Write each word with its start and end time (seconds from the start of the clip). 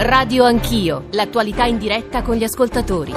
Radio 0.00 0.44
Anch'io, 0.44 1.06
l'attualità 1.10 1.64
in 1.64 1.76
diretta 1.76 2.22
con 2.22 2.36
gli 2.36 2.44
ascoltatori. 2.44 3.12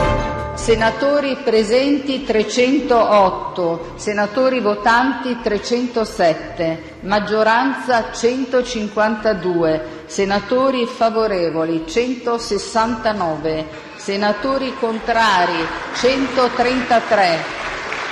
Senatori 0.56 1.38
presenti 1.44 2.24
308, 2.24 3.94
senatori 3.98 4.60
votanti 4.62 5.38
307, 5.44 6.96
maggioranza 7.02 8.12
152, 8.12 10.06
senatori 10.08 10.88
favorevoli 10.88 11.84
169, 11.88 13.68
senatori 13.98 14.74
contrari 14.80 15.64
133, 15.94 17.38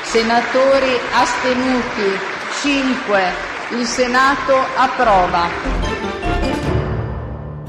senatori 0.04 0.92
astenuti 1.14 2.20
5. 2.62 3.22
Il 3.72 3.86
Senato 3.88 4.54
approva. 4.76 5.89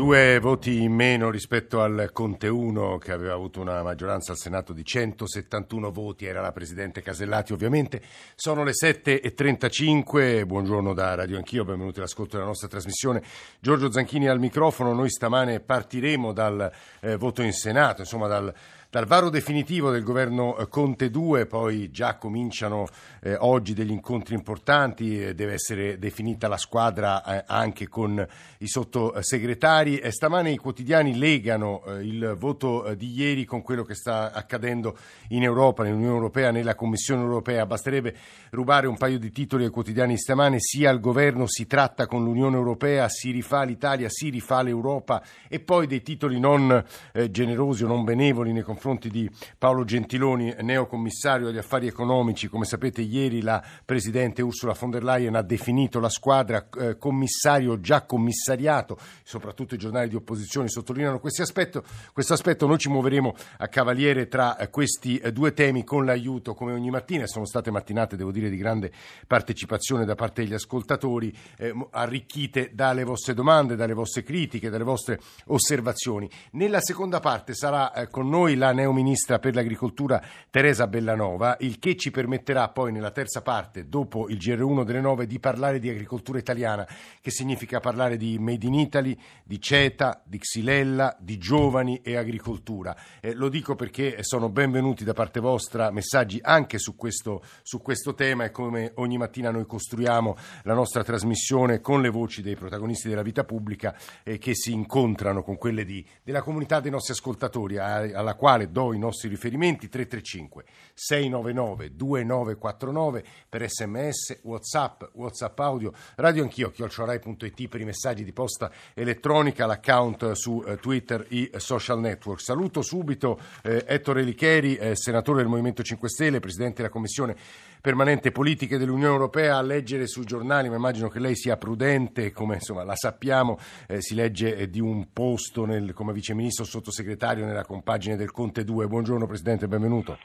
Due 0.01 0.39
voti 0.39 0.83
in 0.83 0.95
meno 0.95 1.29
rispetto 1.29 1.83
al 1.83 2.09
Conte 2.15 2.49
1 2.49 2.97
che 2.97 3.13
aveva 3.13 3.35
avuto 3.35 3.61
una 3.61 3.83
maggioranza 3.83 4.33
al 4.33 4.39
Senato 4.39 4.73
di 4.73 4.83
171 4.83 5.93
voti, 5.93 6.25
era 6.25 6.41
la 6.41 6.53
Presidente 6.53 7.03
Casellati 7.03 7.53
ovviamente. 7.53 8.01
Sono 8.35 8.65
le 8.65 8.73
7.35, 8.73 10.47
buongiorno 10.47 10.95
da 10.95 11.15
Radio 11.17 11.37
Anch'io, 11.37 11.67
benvenuti 11.67 11.99
all'ascolto 11.99 12.37
della 12.37 12.49
nostra 12.49 12.67
trasmissione. 12.67 13.23
Giorgio 13.61 13.93
Zanchini 13.93 14.27
al 14.27 14.39
microfono, 14.39 14.95
noi 14.95 15.11
stamane 15.11 15.61
partiremo 15.61 16.33
dal 16.33 16.73
eh, 17.01 17.17
voto 17.17 17.43
in 17.43 17.53
Senato, 17.53 18.01
insomma 18.01 18.27
dal 18.27 18.55
dal 18.91 19.07
varo 19.07 19.31
definitivo 19.31 19.93
del 19.93 20.03
governo 20.03 20.59
eh, 20.59 20.67
Conte 20.67 21.11
2, 21.11 21.47
poi 21.47 21.93
già 21.93 22.17
cominciano 22.17 22.89
eh, 23.23 23.37
oggi 23.39 23.73
degli 23.73 23.93
incontri 23.93 24.35
importanti, 24.35 25.27
eh, 25.27 25.35
deve 25.35 25.53
essere 25.53 25.97
definita 25.97 26.49
la 26.49 26.57
squadra 26.57 27.23
eh, 27.23 27.45
anche 27.47 27.87
con 27.87 28.27
i 28.59 28.67
sottosegretari. 28.67 29.99
E 29.99 30.11
stamane 30.11 30.51
i 30.51 30.57
quotidiani 30.57 31.17
legano 31.17 31.85
eh, 31.85 32.05
il 32.05 32.35
voto 32.37 32.85
eh, 32.85 32.97
di 32.97 33.13
ieri 33.13 33.45
con 33.45 33.63
quello 33.63 33.85
che 33.85 33.95
sta 33.95 34.33
accadendo 34.33 34.99
in 35.29 35.45
Europa, 35.45 35.85
nell'Unione 35.85 36.17
Europea, 36.17 36.51
nella 36.51 36.75
Commissione 36.75 37.23
Europea. 37.23 37.67
Basterebbe 37.67 38.17
rubare 38.51 38.89
un 38.89 38.97
paio 38.97 39.21
di 39.21 39.31
titoli 39.31 39.63
ai 39.63 39.71
quotidiani 39.71 40.19
stamane, 40.19 40.57
sia 40.59 40.91
al 40.91 40.99
governo 40.99 41.47
si 41.47 41.69
tratta 41.69 42.09
con 42.09 42.25
l'Unione 42.25 42.57
Europea, 42.57 43.09
si 43.09 43.31
rifà 43.31 43.63
l'Italia, 43.63 44.09
si 44.11 44.31
rifà 44.31 44.63
l'Europa 44.63 45.23
e 45.47 45.61
poi 45.61 45.87
dei 45.87 46.03
titoli 46.03 46.41
non 46.41 46.85
generosi 47.31 47.85
o 47.85 47.87
non 47.87 48.03
benevoli 48.03 48.51
nei 48.53 48.63
confronti 48.63 48.79
confronti 48.81 49.11
di 49.11 49.31
Paolo 49.59 49.85
Gentiloni, 49.85 50.55
neocommissario 50.63 51.49
agli 51.49 51.59
affari 51.59 51.87
economici. 51.87 52.49
Come 52.49 52.65
sapete 52.65 53.03
ieri 53.03 53.43
la 53.43 53.63
Presidente 53.85 54.41
Ursula 54.41 54.73
von 54.73 54.89
der 54.89 55.05
Leyen 55.05 55.35
ha 55.35 55.43
definito 55.43 56.01
la 56.01 56.09
squadra 56.09 56.67
eh, 56.79 56.97
commissario 56.97 57.79
già 57.79 58.07
commissariato, 58.07 58.97
soprattutto 59.23 59.75
i 59.75 59.79
giornali 59.79 60.09
di 60.09 60.17
opposizione 60.17 60.69
sottolineano 60.69 61.21
questo 61.21 61.43
aspetto. 61.43 61.85
Questo 62.15 62.33
aspetto 62.33 62.67
noi 62.67 62.79
ci 62.79 62.89
muoveremo 62.89 63.35
a 63.59 63.69
cavaliere 63.69 64.29
tra 64.29 64.57
eh, 64.57 64.71
questi 64.71 65.19
eh, 65.19 65.31
due 65.31 65.53
temi 65.53 65.85
con 65.85 66.07
l'aiuto, 66.07 66.55
come 66.55 66.73
ogni 66.73 66.89
mattina, 66.89 67.27
sono 67.27 67.45
state 67.45 67.71
mattinate, 67.71 68.17
devo 68.17 68.33
dire, 68.33 68.49
di 68.49 68.57
grande 68.57 68.91
partecipazione 69.27 70.07
da 70.07 70.15
parte 70.15 70.43
degli 70.43 70.55
ascoltatori, 70.55 71.37
eh, 71.59 71.75
arricchite 71.91 72.71
dalle 72.73 73.05
vostre 73.05 73.35
domande, 73.35 73.77
dalle 73.77 73.93
vostre 73.93 74.23
critiche, 74.23 74.71
dalle 74.71 74.85
vostre 74.85 75.21
osservazioni. 75.49 76.31
Nella 76.53 76.81
seconda 76.81 77.21
parte 77.21 77.53
sarà 77.53 77.93
eh, 77.93 78.09
con 78.09 78.27
noi 78.31 78.57
la 78.57 78.70
neoministra 78.73 79.39
per 79.39 79.55
l'agricoltura 79.55 80.23
Teresa 80.51 80.87
Bellanova, 80.87 81.57
il 81.61 81.79
che 81.79 81.97
ci 81.97 82.11
permetterà 82.11 82.69
poi 82.69 82.93
nella 82.93 83.11
terza 83.11 83.43
parte, 83.43 83.89
dopo 83.89 84.29
il 84.29 84.37
GR1 84.37 84.85
delle 84.85 85.01
9, 85.01 85.27
di 85.27 85.39
parlare 85.39 85.79
di 85.79 85.89
agricoltura 85.89 86.39
italiana, 86.39 86.87
che 87.21 87.31
significa 87.31 87.81
parlare 87.81 88.17
di 88.17 88.39
Made 88.39 88.67
in 88.67 88.75
Italy, 88.75 89.19
di 89.45 89.61
CETA, 89.61 90.23
di 90.25 90.39
Xylella, 90.39 91.17
di 91.19 91.39
giovani 91.39 92.01
e 92.03 92.17
agricoltura. 92.17 92.97
Eh, 93.21 93.35
lo 93.35 93.49
dico 93.49 93.75
perché 93.75 94.23
sono 94.23 94.49
benvenuti 94.49 95.05
da 95.05 95.13
parte 95.13 95.41
vostra 95.41 95.91
messaggi 95.91 96.39
anche 96.43 96.79
su 96.79 96.97
questo, 96.97 97.43
su 97.63 97.81
questo 97.81 98.15
tema 98.15 98.45
e 98.45 98.51
come 98.51 98.93
ogni 98.97 99.19
mattina 99.19 99.51
noi 99.51 99.67
costruiamo 99.67 100.37
la 100.65 100.75
nostra 100.75 101.03
trasmissione 101.03 101.81
con 101.81 102.01
le 102.01 102.09
voci 102.09 102.43
dei 102.43 102.57
protagonisti 102.57 103.09
della 103.09 103.23
vita 103.23 103.45
pubblica 103.45 103.97
eh, 104.23 104.39
che 104.39 104.55
si 104.55 104.73
incontrano 104.73 105.43
con 105.43 105.57
quelle 105.57 105.85
di, 105.85 106.05
della 106.23 106.43
comunità 106.43 106.81
dei 106.81 106.91
nostri 106.91 107.13
ascoltatori, 107.13 107.79
alla 107.79 108.35
quale 108.35 108.60
quale 108.61 108.71
do 108.71 108.93
i 108.93 108.99
nostri 108.99 109.29
riferimenti 109.29 109.89
335 109.89 110.65
699 110.95 111.97
2949 111.97 113.25
per 113.49 113.69
sms, 113.69 114.41
whatsapp, 114.43 115.03
whatsapp 115.15 115.59
audio, 115.61 115.93
radio 116.17 116.43
anch'io, 116.43 116.71
chiocciorai.it 116.71 117.69
per 117.69 117.81
i 117.81 117.85
messaggi 117.85 118.25
di 118.25 118.33
posta 118.33 118.71
elettronica, 118.95 119.67
l'account 119.67 120.33
su 120.33 120.63
eh, 120.67 120.77
Twitter, 120.77 121.25
i 121.31 121.51
social 121.57 122.01
network. 122.01 122.41
Saluto 122.41 122.83
subito 122.83 123.41
eh, 123.63 123.85
Ettore 123.87 124.23
Licheri, 124.23 124.77
eh, 124.77 124.97
senatore 124.97 125.39
del 125.39 125.49
Movimento 125.49 125.83
5 125.83 126.09
Stelle, 126.09 126.41
presidente 126.41 126.77
della 126.77 126.91
Commissione 126.91 127.37
permanente 127.81 128.31
politiche 128.31 128.77
dell'Unione 128.77 129.13
Europea 129.13 129.57
a 129.57 129.63
leggere 129.63 130.07
sui 130.07 130.25
giornali, 130.25 130.69
ma 130.69 130.77
immagino 130.77 131.09
che 131.09 131.19
lei 131.19 131.35
sia 131.35 131.57
prudente, 131.57 132.31
come 132.31 132.57
insomma, 132.57 132.85
la 132.85 132.95
sappiamo, 132.95 133.59
eh, 133.87 134.03
si 134.03 134.15
legge 134.15 134.55
eh, 134.55 134.69
di 134.69 134.81
un 134.81 135.13
posto 135.13 135.65
nel, 135.65 135.93
come 135.95 136.13
viceministro 136.13 136.65
sottosegretario 136.65 137.47
nella 137.47 137.65
compagine 137.65 138.17
del 138.17 138.31
Conte 138.51 138.65
2. 138.65 138.89
Buongiorno 138.89 139.29
Presidente, 139.29 139.69
benvenuto. 139.69 140.19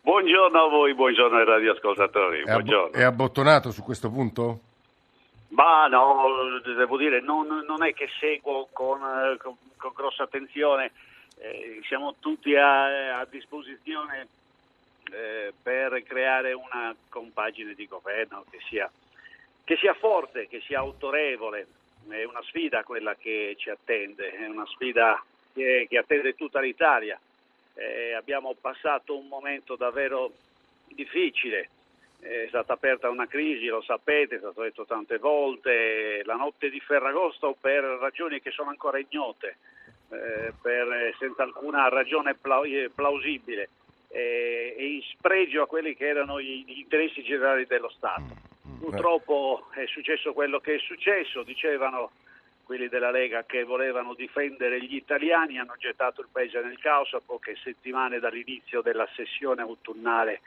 Buongiorno 0.00 0.64
a 0.64 0.68
voi, 0.68 0.94
buongiorno 0.94 1.38
ai 1.38 1.44
radioascoltatori. 1.44 2.42
È, 2.42 2.50
abbo- 2.50 2.90
è 2.90 3.04
abbottonato 3.04 3.70
su 3.70 3.84
questo 3.84 4.10
punto? 4.10 4.58
Ma 5.50 5.86
no, 5.86 6.58
devo 6.64 6.96
dire, 6.96 7.20
non, 7.20 7.46
non 7.46 7.84
è 7.84 7.94
che 7.94 8.08
seguo 8.18 8.66
con, 8.72 8.98
con, 9.38 9.54
con 9.76 9.92
grossa 9.94 10.24
attenzione, 10.24 10.90
eh, 11.38 11.80
siamo 11.86 12.16
tutti 12.18 12.56
a, 12.56 13.20
a 13.20 13.26
disposizione 13.30 14.26
eh, 15.12 15.52
per 15.62 16.02
creare 16.02 16.54
una 16.54 16.92
compagine 17.08 17.74
di 17.74 17.86
governo 17.86 18.44
che 18.50 18.58
sia, 18.68 18.90
che 19.62 19.76
sia 19.76 19.94
forte, 19.94 20.48
che 20.48 20.60
sia 20.66 20.80
autorevole. 20.80 21.68
È 22.08 22.24
una 22.24 22.42
sfida 22.42 22.82
quella 22.82 23.14
che 23.14 23.54
ci 23.56 23.70
attende, 23.70 24.32
è 24.32 24.48
una 24.48 24.66
sfida 24.66 25.22
che, 25.52 25.86
che 25.88 25.98
attende 25.98 26.34
tutta 26.34 26.58
l'Italia. 26.58 27.16
Eh, 27.78 28.12
abbiamo 28.14 28.56
passato 28.60 29.16
un 29.16 29.28
momento 29.28 29.76
davvero 29.76 30.32
difficile, 30.88 31.70
è 32.20 32.46
stata 32.48 32.72
aperta 32.72 33.08
una 33.08 33.28
crisi, 33.28 33.66
lo 33.66 33.80
sapete, 33.82 34.34
è 34.34 34.38
stato 34.38 34.62
detto 34.62 34.84
tante 34.84 35.18
volte, 35.18 36.22
la 36.24 36.34
notte 36.34 36.70
di 36.70 36.80
Ferragosto 36.80 37.56
per 37.60 37.84
ragioni 37.84 38.40
che 38.40 38.50
sono 38.50 38.70
ancora 38.70 38.98
ignote, 38.98 39.58
eh, 40.10 40.52
per, 40.60 41.14
senza 41.18 41.44
alcuna 41.44 41.88
ragione 41.88 42.34
plausibile 42.34 43.68
eh, 44.08 44.74
e 44.76 44.86
in 44.94 45.02
spregio 45.02 45.62
a 45.62 45.68
quelli 45.68 45.94
che 45.94 46.08
erano 46.08 46.40
gli 46.40 46.64
interessi 46.66 47.22
generali 47.22 47.66
dello 47.66 47.90
Stato. 47.90 48.22
Mm, 48.22 48.72
mm, 48.72 48.78
Purtroppo 48.80 49.68
è 49.72 49.86
successo 49.86 50.32
quello 50.32 50.58
che 50.58 50.74
è 50.74 50.78
successo, 50.78 51.44
dicevano 51.44 52.10
quelli 52.68 52.88
della 52.88 53.10
Lega 53.10 53.44
che 53.46 53.64
volevano 53.64 54.12
difendere 54.12 54.78
gli 54.84 54.94
italiani, 54.94 55.58
hanno 55.58 55.72
gettato 55.78 56.20
il 56.20 56.28
paese 56.30 56.60
nel 56.60 56.78
caos 56.78 57.14
a 57.14 57.20
poche 57.24 57.56
settimane 57.64 58.18
dall'inizio 58.18 58.82
della 58.82 59.08
sessione 59.16 59.62
autunnale 59.62 60.42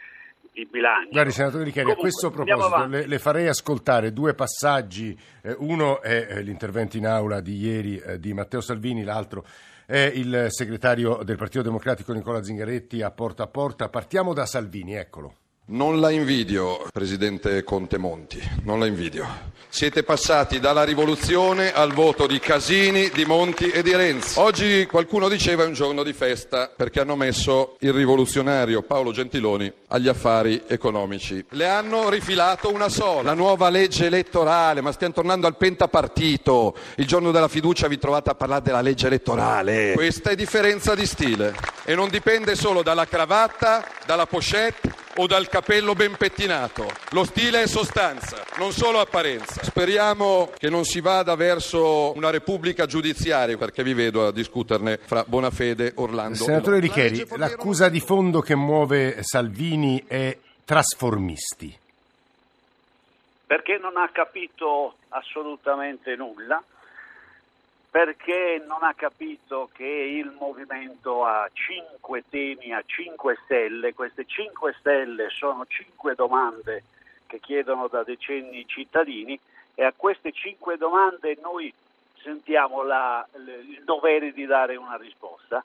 di 0.54 0.68
bilancio. 0.68 1.10
Guardi, 1.10 1.32
senatore 1.32 1.64
Richeri, 1.64 1.90
a 1.90 1.96
questo 1.96 2.30
proposito 2.30 2.86
le, 2.86 3.08
le, 3.08 3.18
farei 3.18 3.48
ascoltare 3.48 4.14
due 4.14 4.36
passaggi. 4.36 5.18
Eh, 5.42 5.56
uno 5.58 6.00
è 6.04 6.28
eh, 6.30 6.42
l'intervento 6.44 6.96
in 6.96 7.08
aula 7.08 7.42
di 7.42 7.56
ieri 7.56 7.98
eh, 7.98 8.20
di 8.20 8.34
Matteo 8.34 8.62
Salvini, 8.62 9.04
l'altro 9.04 9.44
è 9.88 10.12
il 10.14 10.46
segretario 10.50 11.24
del 11.24 11.38
Partito 11.38 11.64
Democratico 11.64 12.14
Nicola 12.14 12.44
Zingaretti 12.44 13.02
a 13.02 13.10
porta 13.10 13.44
a 13.44 13.48
porta. 13.48 13.90
Partiamo 13.90 14.36
da 14.36 14.46
Salvini, 14.46 14.94
eccolo. 14.94 15.38
Non 15.72 16.02
la 16.02 16.10
invidio, 16.10 16.86
Presidente 16.92 17.64
Conte 17.64 17.98
Monti, 17.98 18.42
non 18.64 18.78
la 18.78 18.88
invidio. 18.88 19.26
Siete 19.70 20.04
passati 20.04 20.60
dalla 20.60 20.84
rivoluzione 20.84 21.72
al 21.72 21.94
voto 21.94 22.28
di 22.28 22.40
Casini, 22.40 23.10
di 23.10 23.24
Monti 23.24 23.70
e 23.70 23.82
di 23.82 23.96
Renzi. 23.96 24.38
Oggi 24.38 24.86
qualcuno 24.86 25.30
diceva 25.30 25.64
è 25.64 25.66
un 25.66 25.72
giorno 25.72 26.04
di 26.04 26.12
festa 26.12 26.70
perché 26.76 27.00
hanno 27.00 27.16
messo 27.16 27.78
il 27.80 27.94
rivoluzionario 27.94 28.82
Paolo 28.82 29.14
Gentiloni 29.14 29.72
agli 29.88 30.10
affari 30.10 30.62
economici. 30.68 31.46
Le 31.52 31.70
hanno 31.70 32.10
rifilato 32.10 32.70
una 32.70 32.90
sola, 32.90 33.22
la 33.22 33.34
nuova 33.34 33.70
legge 33.70 34.08
elettorale, 34.08 34.82
ma 34.82 34.92
stiamo 34.92 35.14
tornando 35.14 35.48
al 35.48 35.56
pentapartito. 35.56 36.76
Il 36.96 37.08
giorno 37.08 37.32
della 37.32 37.48
fiducia 37.48 37.88
vi 37.88 37.98
trovate 37.98 38.30
a 38.30 38.36
parlare 38.36 38.64
della 38.64 38.82
legge 38.82 39.08
elettorale. 39.08 39.94
Questa 39.94 40.32
è 40.32 40.36
differenza 40.36 40.96
di 40.96 41.06
stile 41.06 41.56
e 41.86 41.96
non 41.96 42.10
dipende 42.10 42.56
solo 42.56 42.84
dalla 42.84 43.06
cravatta, 43.06 43.88
dalla 44.06 44.26
pochette 44.26 45.00
o 45.16 45.28
dal 45.28 45.48
capello 45.62 45.94
ben 45.94 46.18
pettinato. 46.18 46.88
Lo 47.12 47.24
stile 47.24 47.62
è 47.62 47.68
sostanza, 47.68 48.44
non 48.58 48.72
solo 48.72 49.00
apparenza. 49.00 49.64
Speriamo 49.64 50.50
che 50.58 50.72
non 50.72 50.86
si 50.86 51.02
vada 51.02 51.36
verso 51.36 52.14
una 52.16 52.32
repubblica 52.32 52.88
giudiziaria, 52.88 53.58
perché 53.58 53.84
vi 53.84 53.94
vedo 53.94 54.26
a 54.26 54.32
discuterne 54.32 54.98
fra 54.98 55.24
Bonafede, 55.24 55.94
Orlando. 55.98 56.36
Senatore 56.36 56.80
Richeri, 56.80 57.28
l'accusa 57.36 57.90
di 57.90 58.00
fondo 58.00 58.42
che 58.42 58.56
muove 58.56 59.22
Salvini 59.22 60.04
è 60.08 60.36
trasformisti. 60.66 61.78
Perché 63.46 63.78
non 63.78 63.98
ha 63.98 64.10
capito 64.12 64.96
assolutamente 65.10 66.16
nulla 66.16 66.64
perché 67.92 68.64
non 68.66 68.84
ha 68.84 68.94
capito 68.94 69.70
che 69.74 69.84
il 69.84 70.34
movimento 70.40 71.26
ha 71.26 71.50
cinque 71.52 72.24
temi, 72.30 72.72
ha 72.74 72.82
cinque 72.86 73.38
stelle, 73.44 73.94
queste 73.94 74.24
cinque 74.26 74.74
stelle 74.80 75.30
sono 75.30 75.66
cinque 75.68 76.16
domande 76.16 76.84
che 77.28 77.42
chiedono 77.42 77.90
da 77.90 78.04
decenni 78.04 78.60
i 78.60 78.68
cittadini 78.68 79.38
e 79.76 79.84
a 79.84 79.92
queste 79.94 80.32
cinque 80.32 80.78
domande 80.78 81.38
noi 81.42 81.72
sentiamo 82.22 82.82
la, 82.84 83.28
il 83.34 83.82
dovere 83.84 84.32
di 84.32 84.46
dare 84.46 84.78
una 84.78 84.96
risposta. 84.96 85.62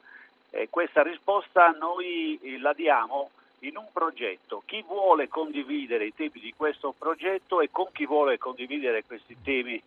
E 0.51 0.69
questa 0.69 1.03
risposta 1.03 1.71
noi 1.71 2.59
la 2.61 2.73
diamo 2.73 3.31
in 3.61 3.77
un 3.77 3.87
progetto. 3.93 4.63
Chi 4.65 4.83
vuole 4.83 5.29
condividere 5.29 6.07
i 6.07 6.15
temi 6.15 6.41
di 6.41 6.55
questo 6.57 6.93
progetto 6.97 7.61
e 7.61 7.69
con 7.71 7.87
chi 7.93 8.05
vuole 8.05 8.39
condividere 8.39 9.05
questi 9.05 9.37
temi 9.45 9.81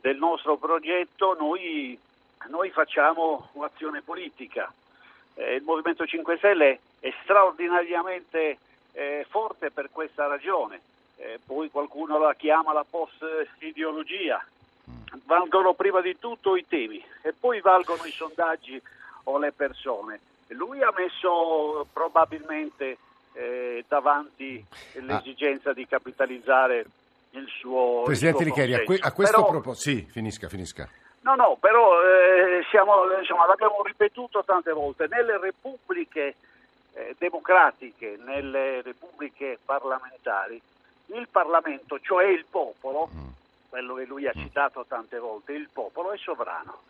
del 0.00 0.16
nostro 0.16 0.56
progetto, 0.56 1.36
noi, 1.38 1.98
noi 2.48 2.70
facciamo 2.70 3.48
un'azione 3.52 4.02
politica. 4.02 4.72
Eh, 5.34 5.56
il 5.56 5.62
Movimento 5.62 6.06
5 6.06 6.36
Stelle 6.38 6.80
è 7.00 7.12
straordinariamente 7.22 8.58
eh, 8.92 9.26
forte 9.28 9.70
per 9.70 9.90
questa 9.90 10.26
ragione. 10.26 10.80
Eh, 11.16 11.40
poi 11.44 11.70
qualcuno 11.70 12.18
la 12.18 12.34
chiama 12.34 12.72
la 12.72 12.84
post-ideologia. 12.88 14.44
Valgono 15.24 15.74
prima 15.74 16.00
di 16.00 16.18
tutto 16.18 16.56
i 16.56 16.66
temi 16.66 17.02
e 17.22 17.32
poi 17.32 17.60
valgono 17.60 18.04
i 18.04 18.10
sondaggi 18.10 18.80
o 19.24 19.38
le 19.38 19.52
persone. 19.52 20.20
Lui 20.48 20.82
ha 20.82 20.92
messo 20.96 21.86
probabilmente 21.92 22.98
eh, 23.32 23.84
davanti 23.86 24.64
l'esigenza 24.94 25.70
ah. 25.70 25.74
di 25.74 25.86
capitalizzare 25.86 26.86
il 27.30 27.46
suo 27.58 28.02
Presidente 28.04 28.42
il 28.42 28.52
suo 28.52 28.84
que- 28.84 28.98
a, 29.00 29.12
questo 29.12 29.44
proposito, 29.44 29.74
sì, 29.74 30.06
finisca, 30.10 30.48
finisca. 30.48 30.88
No, 31.20 31.34
no, 31.34 31.56
però 31.60 32.02
eh, 32.02 32.64
siamo, 32.70 33.12
insomma, 33.18 33.46
l'abbiamo 33.46 33.82
ripetuto 33.82 34.44
tante 34.44 34.72
volte, 34.72 35.06
nelle 35.08 35.38
repubbliche 35.38 36.36
eh, 36.94 37.14
democratiche, 37.18 38.18
nelle 38.24 38.82
repubbliche 38.82 39.58
parlamentari, 39.64 40.60
il 41.06 41.28
Parlamento, 41.30 42.00
cioè 42.00 42.26
il 42.26 42.44
popolo, 42.48 43.08
mm. 43.12 43.28
quello 43.68 43.94
che 43.94 44.04
lui 44.04 44.26
ha 44.26 44.32
mm. 44.36 44.40
citato 44.40 44.84
tante 44.88 45.18
volte, 45.18 45.52
il 45.52 45.68
popolo 45.72 46.12
è 46.12 46.16
sovrano 46.18 46.82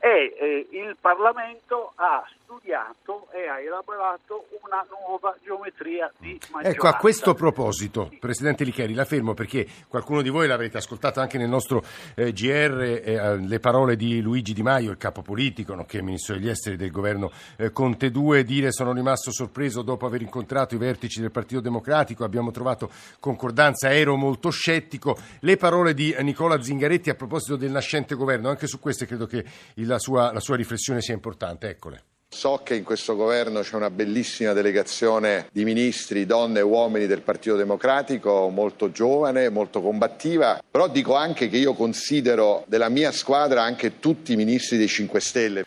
e 0.00 0.34
eh, 0.38 0.68
il 0.70 0.96
Parlamento 1.00 1.92
ha 1.96 2.24
studiato 2.44 3.26
e 3.32 3.46
ha 3.46 3.60
elaborato 3.60 4.46
una 4.62 4.86
nuova 4.88 5.36
geometria 5.42 6.10
di 6.18 6.38
maggioranza. 6.50 6.68
Ecco, 6.68 6.86
a 6.86 6.94
questo 6.94 7.34
proposito, 7.34 8.10
Presidente 8.18 8.64
Licheri, 8.64 8.94
la 8.94 9.04
fermo 9.04 9.34
perché 9.34 9.66
qualcuno 9.88 10.22
di 10.22 10.28
voi 10.28 10.46
l'avrete 10.46 10.78
ascoltato 10.78 11.20
anche 11.20 11.36
nel 11.36 11.48
nostro 11.48 11.82
eh, 12.14 12.32
GR, 12.32 12.80
eh, 12.80 13.36
le 13.38 13.60
parole 13.60 13.96
di 13.96 14.20
Luigi 14.20 14.54
Di 14.54 14.62
Maio, 14.62 14.92
il 14.92 14.96
capo 14.98 15.20
politico, 15.20 15.74
nonché 15.74 16.00
Ministro 16.00 16.36
degli 16.36 16.48
Esteri 16.48 16.76
del 16.76 16.90
governo 16.90 17.32
eh, 17.56 17.72
Conte 17.72 18.10
2, 18.10 18.44
dire 18.44 18.70
sono 18.70 18.92
rimasto 18.92 19.32
sorpreso 19.32 19.82
dopo 19.82 20.06
aver 20.06 20.22
incontrato 20.22 20.74
i 20.74 20.78
vertici 20.78 21.20
del 21.20 21.32
Partito 21.32 21.60
Democratico, 21.60 22.24
abbiamo 22.24 22.52
trovato 22.52 22.90
concordanza, 23.18 23.92
ero 23.92 24.16
molto 24.16 24.50
scettico. 24.50 25.18
Le 25.40 25.56
parole 25.56 25.92
di 25.92 26.14
Nicola 26.20 26.62
Zingaretti 26.62 27.10
a 27.10 27.14
proposito 27.14 27.56
del 27.56 27.72
nascente 27.72 28.14
governo, 28.14 28.48
anche 28.48 28.66
su 28.66 28.78
queste 28.78 29.06
credo 29.06 29.26
che 29.26 29.44
il 29.74 29.87
la 29.88 29.98
sua, 29.98 30.32
la 30.32 30.40
sua 30.40 30.56
riflessione 30.56 31.00
sia 31.00 31.14
importante. 31.14 31.68
Eccole. 31.68 32.02
So 32.30 32.60
che 32.62 32.74
in 32.74 32.84
questo 32.84 33.16
governo 33.16 33.60
c'è 33.60 33.74
una 33.74 33.90
bellissima 33.90 34.52
delegazione 34.52 35.48
di 35.50 35.64
ministri, 35.64 36.26
donne 36.26 36.58
e 36.58 36.62
uomini 36.62 37.06
del 37.06 37.22
Partito 37.22 37.56
Democratico, 37.56 38.50
molto 38.50 38.92
giovane, 38.92 39.48
molto 39.48 39.80
combattiva, 39.80 40.62
però 40.70 40.88
dico 40.88 41.14
anche 41.14 41.48
che 41.48 41.56
io 41.56 41.72
considero 41.72 42.64
della 42.66 42.90
mia 42.90 43.12
squadra 43.12 43.62
anche 43.62 43.98
tutti 43.98 44.34
i 44.34 44.36
ministri 44.36 44.76
dei 44.76 44.88
5 44.88 45.20
Stelle. 45.20 45.64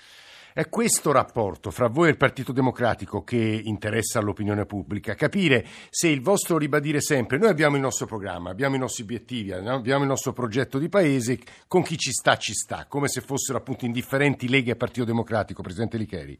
È 0.53 0.67
questo 0.67 1.13
rapporto 1.13 1.71
fra 1.71 1.87
voi 1.87 2.07
e 2.07 2.11
il 2.11 2.17
Partito 2.17 2.51
Democratico 2.51 3.23
che 3.23 3.37
interessa 3.37 4.19
all'opinione 4.19 4.65
pubblica, 4.65 5.15
capire 5.15 5.63
se 5.89 6.09
il 6.09 6.21
vostro 6.21 6.57
ribadire 6.57 6.99
sempre, 6.99 7.37
noi 7.37 7.47
abbiamo 7.47 7.77
il 7.77 7.81
nostro 7.81 8.05
programma, 8.05 8.49
abbiamo 8.49 8.75
i 8.75 8.79
nostri 8.79 9.03
obiettivi, 9.03 9.53
abbiamo 9.53 10.01
il 10.01 10.09
nostro 10.09 10.33
progetto 10.33 10.77
di 10.77 10.89
paese, 10.89 11.39
con 11.69 11.83
chi 11.83 11.97
ci 11.97 12.11
sta 12.11 12.35
ci 12.35 12.51
sta, 12.51 12.85
come 12.89 13.07
se 13.07 13.21
fossero 13.21 13.59
appunto 13.59 13.85
indifferenti 13.85 14.49
leghe 14.49 14.71
al 14.71 14.77
Partito 14.77 15.05
Democratico, 15.05 15.61
Presidente 15.61 15.95
Licheri. 15.95 16.37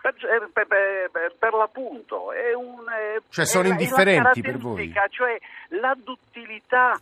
Per, 0.00 0.14
per, 0.52 0.66
per, 1.10 1.34
per 1.36 1.52
l'appunto, 1.52 2.30
è 2.30 2.54
un... 2.54 2.84
Cioè 3.28 3.44
sono 3.44 3.66
è, 3.66 3.70
indifferenti 3.70 4.40
per 4.40 4.56
voi? 4.56 4.92
Cioè 5.10 5.36
la 5.80 5.96
duttilità 6.00 7.00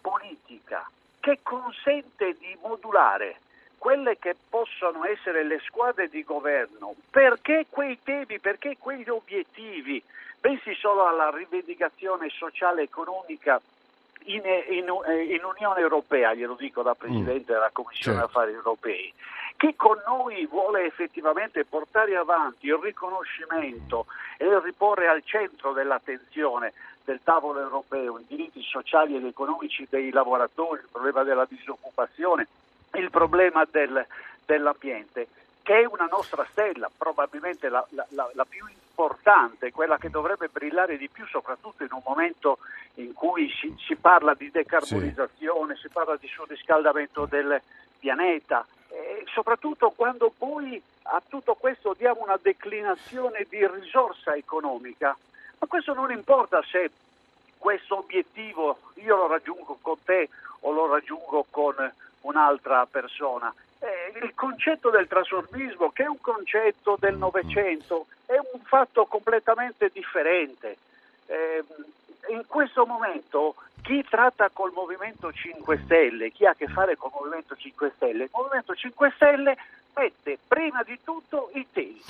politica 0.00 0.88
che 1.20 1.40
consente 1.42 2.34
di 2.38 2.56
modulare 2.62 3.40
quelle 3.78 4.18
che 4.18 4.34
possono 4.48 5.04
essere 5.04 5.44
le 5.44 5.60
squadre 5.64 6.08
di 6.08 6.24
governo, 6.24 6.94
perché 7.10 7.66
quei 7.68 7.98
temi, 8.02 8.38
perché 8.38 8.76
quegli 8.78 9.08
obiettivi, 9.08 10.02
pensi 10.40 10.74
solo 10.74 11.06
alla 11.06 11.30
rivendicazione 11.30 12.28
sociale 12.30 12.82
e 12.82 12.84
economica 12.84 13.60
in, 14.24 14.42
in, 14.70 14.84
in, 15.30 15.44
Unione 15.44 15.80
Europea, 15.80 16.34
glielo 16.34 16.54
dico 16.54 16.82
da 16.82 16.94
Presidente 16.94 17.52
mm. 17.52 17.54
della 17.54 17.70
Commissione 17.72 18.18
certo. 18.18 18.38
Affari 18.38 18.52
Europei, 18.52 19.12
chi 19.56 19.74
con 19.74 20.00
noi 20.06 20.46
vuole 20.46 20.84
effettivamente 20.84 21.64
portare 21.64 22.16
avanti 22.16 22.66
il 22.66 22.78
riconoscimento 22.80 24.06
e 24.36 24.60
riporre 24.60 25.08
al 25.08 25.22
centro 25.24 25.72
dell'attenzione 25.72 26.72
del 27.04 27.20
tavolo 27.22 27.60
europeo 27.60 28.18
i 28.18 28.24
diritti 28.26 28.62
sociali 28.62 29.16
ed 29.16 29.24
economici 29.24 29.86
dei 29.88 30.10
lavoratori, 30.10 30.80
il 30.80 30.88
problema 30.90 31.22
della 31.22 31.46
disoccupazione, 31.48 32.46
il 32.98 33.10
problema 33.10 33.66
del, 33.70 34.04
dell'ambiente, 34.44 35.28
che 35.62 35.80
è 35.80 35.86
una 35.86 36.06
nostra 36.10 36.46
stella, 36.50 36.90
probabilmente 36.96 37.68
la, 37.68 37.84
la, 37.90 38.06
la, 38.10 38.44
più 38.44 38.66
importante, 38.68 39.72
quella 39.72 39.98
che 39.98 40.10
dovrebbe 40.10 40.48
brillare 40.48 40.96
di 40.96 41.08
più, 41.08 41.26
soprattutto 41.26 41.82
in 41.82 41.92
un 41.92 42.02
momento 42.04 42.58
in 42.94 43.12
cui 43.12 43.50
si, 43.50 43.74
si 43.84 43.96
parla 43.96 44.34
di 44.34 44.50
decarbonizzazione, 44.50 45.74
sì. 45.74 45.82
si 45.82 45.88
parla 45.88 46.16
di 46.16 46.28
surriscaldamento 46.28 47.26
del 47.26 47.60
pianeta, 47.98 48.64
e 48.88 49.24
soprattutto 49.26 49.90
quando 49.90 50.32
poi 50.36 50.80
a 51.02 51.22
tutto 51.26 51.54
questo 51.54 51.94
diamo 51.96 52.22
una 52.22 52.38
declinazione 52.40 53.46
di 53.48 53.66
risorsa 53.66 54.34
economica. 54.34 55.16
Ma 55.58 55.66
questo 55.66 55.94
non 55.94 56.10
importa 56.10 56.62
se 56.62 56.90
questo 57.58 57.98
obiettivo 57.98 58.78
io 58.94 59.16
lo 59.16 59.26
raggiungo 59.26 59.78
con 59.80 59.96
te 60.04 60.28
o 60.60 60.72
lo 60.72 60.86
raggiungo 60.86 61.46
con 61.50 61.74
un'altra 62.26 62.86
persona. 62.86 63.52
Eh, 63.78 64.18
il 64.22 64.32
concetto 64.34 64.90
del 64.90 65.06
trasformismo, 65.06 65.90
che 65.90 66.04
è 66.04 66.06
un 66.06 66.20
concetto 66.20 66.96
del 66.98 67.16
Novecento, 67.16 68.06
è 68.26 68.36
un 68.52 68.60
fatto 68.64 69.06
completamente 69.06 69.90
differente. 69.92 70.76
Eh, 71.26 71.64
in 72.28 72.44
questo 72.46 72.86
momento 72.86 73.54
chi 73.82 74.04
tratta 74.08 74.50
col 74.52 74.72
Movimento 74.72 75.32
5 75.32 75.80
Stelle, 75.84 76.32
chi 76.32 76.44
ha 76.44 76.50
a 76.50 76.54
che 76.54 76.66
fare 76.66 76.96
col 76.96 77.12
Movimento 77.14 77.54
5 77.54 77.92
Stelle, 77.94 78.24
il 78.24 78.30
Movimento 78.32 78.74
5 78.74 79.12
Stelle 79.14 79.56
mette 79.94 80.38
prima 80.46 80.82
di 80.82 80.98
tutto 81.02 81.50
i 81.54 81.66
temi 81.72 82.02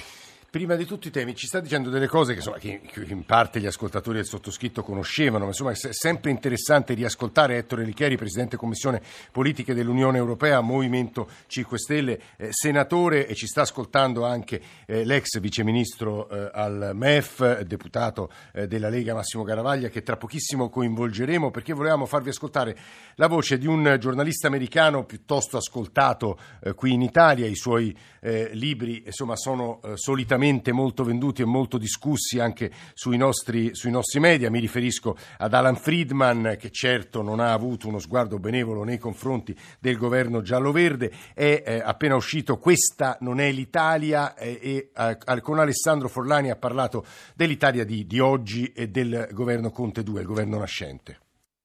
prima 0.56 0.75
di 0.75 0.86
tutti 0.86 1.08
i 1.08 1.10
temi, 1.10 1.34
ci 1.34 1.46
sta 1.46 1.60
dicendo 1.60 1.90
delle 1.90 2.06
cose 2.06 2.32
che, 2.32 2.38
insomma, 2.38 2.56
che, 2.56 2.80
in 3.08 3.26
parte 3.26 3.60
gli 3.60 3.66
ascoltatori 3.66 4.16
del 4.16 4.25
sottoscritto 4.25 4.82
conoscevano, 4.82 5.44
ma 5.44 5.50
insomma 5.50 5.72
è 5.72 5.75
sempre 5.75 6.30
interessante 6.30 6.94
riascoltare 6.94 7.58
Ettore 7.58 7.84
Licheri, 7.84 8.16
Presidente 8.16 8.56
Commissione 8.56 9.02
Politiche 9.30 9.75
dell'Unione 9.75 10.16
Europea, 10.16 10.62
Movimento 10.62 11.28
5 11.46 11.78
Stelle, 11.78 12.20
eh, 12.38 12.48
senatore 12.52 13.26
e 13.26 13.34
ci 13.34 13.46
sta 13.46 13.60
ascoltando 13.60 14.25
anche 14.25 14.62
eh, 14.86 15.04
l'ex 15.04 15.38
viceministro 15.40 16.26
eh, 16.30 16.50
al 16.54 16.92
MEF, 16.94 17.60
deputato 17.60 18.30
eh, 18.54 18.66
della 18.66 18.88
Lega 18.88 19.12
Massimo 19.12 19.42
Garavaglia, 19.42 19.90
che 19.90 20.02
tra 20.02 20.16
pochissimo 20.16 20.70
coinvolgeremo 20.70 21.50
perché 21.50 21.75
volevamo 21.75 22.06
farvi 22.06 22.30
ascoltare 22.30 22.75
la 23.16 23.26
voce 23.26 23.58
di 23.58 23.66
un 23.66 23.98
giornalista 24.00 24.46
americano 24.46 25.04
piuttosto 25.04 25.58
ascoltato 25.58 26.38
eh, 26.62 26.72
qui 26.72 26.94
in 26.94 27.02
Italia, 27.02 27.46
i 27.46 27.56
suoi 27.56 27.94
eh, 28.20 28.48
libri 28.54 29.02
insomma 29.04 29.36
sono 29.36 29.80
solitamente 29.96 30.44
sicuramente 30.46 30.72
molto 30.72 31.02
venduti 31.02 31.42
e 31.42 31.44
molto 31.44 31.76
discussi 31.76 32.38
anche 32.38 32.70
sui 32.94 33.16
nostri, 33.16 33.74
sui 33.74 33.90
nostri 33.90 34.20
media. 34.20 34.50
Mi 34.50 34.60
riferisco 34.60 35.16
ad 35.38 35.52
Alan 35.54 35.76
Friedman, 35.76 36.56
che 36.58 36.70
certo 36.70 37.22
non 37.22 37.40
ha 37.40 37.52
avuto 37.52 37.88
uno 37.88 37.98
sguardo 37.98 38.38
benevolo 38.38 38.84
nei 38.84 38.98
confronti 38.98 39.56
del 39.80 39.96
governo 39.96 40.42
giallo-verde. 40.42 41.12
È 41.34 41.62
eh, 41.66 41.82
appena 41.84 42.14
uscito 42.14 42.58
Questa 42.58 43.16
non 43.20 43.40
è 43.40 43.50
l'Italia 43.50 44.34
eh, 44.34 44.58
e 44.62 44.90
eh, 44.96 45.40
con 45.40 45.58
Alessandro 45.58 46.08
Forlani 46.08 46.50
ha 46.50 46.56
parlato 46.56 47.04
dell'Italia 47.34 47.84
di, 47.84 48.06
di 48.06 48.20
oggi 48.20 48.72
e 48.72 48.88
del 48.88 49.28
governo 49.32 49.70
Conte 49.70 50.02
2, 50.02 50.20
il 50.20 50.26
governo 50.26 50.58
nascente. 50.58 51.18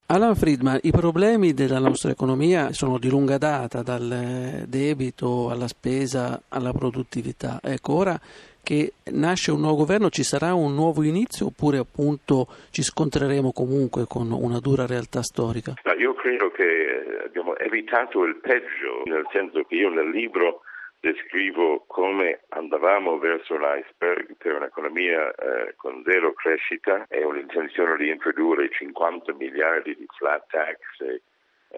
Alan 0.07 0.35
Friedman, 0.35 0.77
i 0.81 0.91
problemi 0.91 1.53
della 1.53 1.79
nostra 1.79 2.11
economia 2.11 2.73
sono 2.73 2.97
di 2.97 3.07
lunga 3.07 3.38
data, 3.38 3.81
dal 3.81 4.65
debito 4.67 5.50
alla 5.50 5.69
spesa 5.69 6.41
alla 6.50 6.73
produttività. 6.73 7.59
Ecco, 7.63 7.93
ora 7.93 8.19
che 8.63 8.94
nasce 9.12 9.51
un 9.51 9.60
nuovo 9.60 9.77
governo 9.77 10.10
ci 10.10 10.24
sarà 10.24 10.53
un 10.53 10.74
nuovo 10.74 11.03
inizio 11.03 11.48
oppure 11.48 11.77
appunto 11.77 12.48
ci 12.72 12.84
scontreremo 12.84 13.51
comunque 13.51 14.06
con 14.08 14.32
una 14.32 14.60
dura 14.60 14.86
realtà 14.86 15.22
storica? 15.22 15.74
No, 15.84 15.94
io 15.94 16.13
credo 16.13 16.51
che 16.51 17.24
abbiamo 17.25 17.56
evitato 17.58 18.24
il 18.24 18.36
peggio, 18.38 19.03
nel 19.06 19.27
senso 19.32 19.63
che 19.63 19.75
io 19.75 19.89
nel 19.89 20.10
libro 20.10 20.62
descrivo 21.01 21.84
come 21.88 22.41
andavamo 22.50 23.18
verso 23.18 23.58
l'iceberg 23.58 24.36
per 24.38 24.56
un'economia 24.56 25.34
eh, 25.34 25.74
con 25.75 26.03
zero 26.06 26.34
crescita 26.34 27.08
e 27.10 27.25
un'intenzione 27.25 27.98
di 27.98 28.10
introdurre 28.10 28.70
50 28.70 29.34
miliardi 29.34 29.96
di 29.96 30.06
flat 30.15 30.46
tax 30.50 30.77
e 31.00 31.06
eh, 31.06 31.22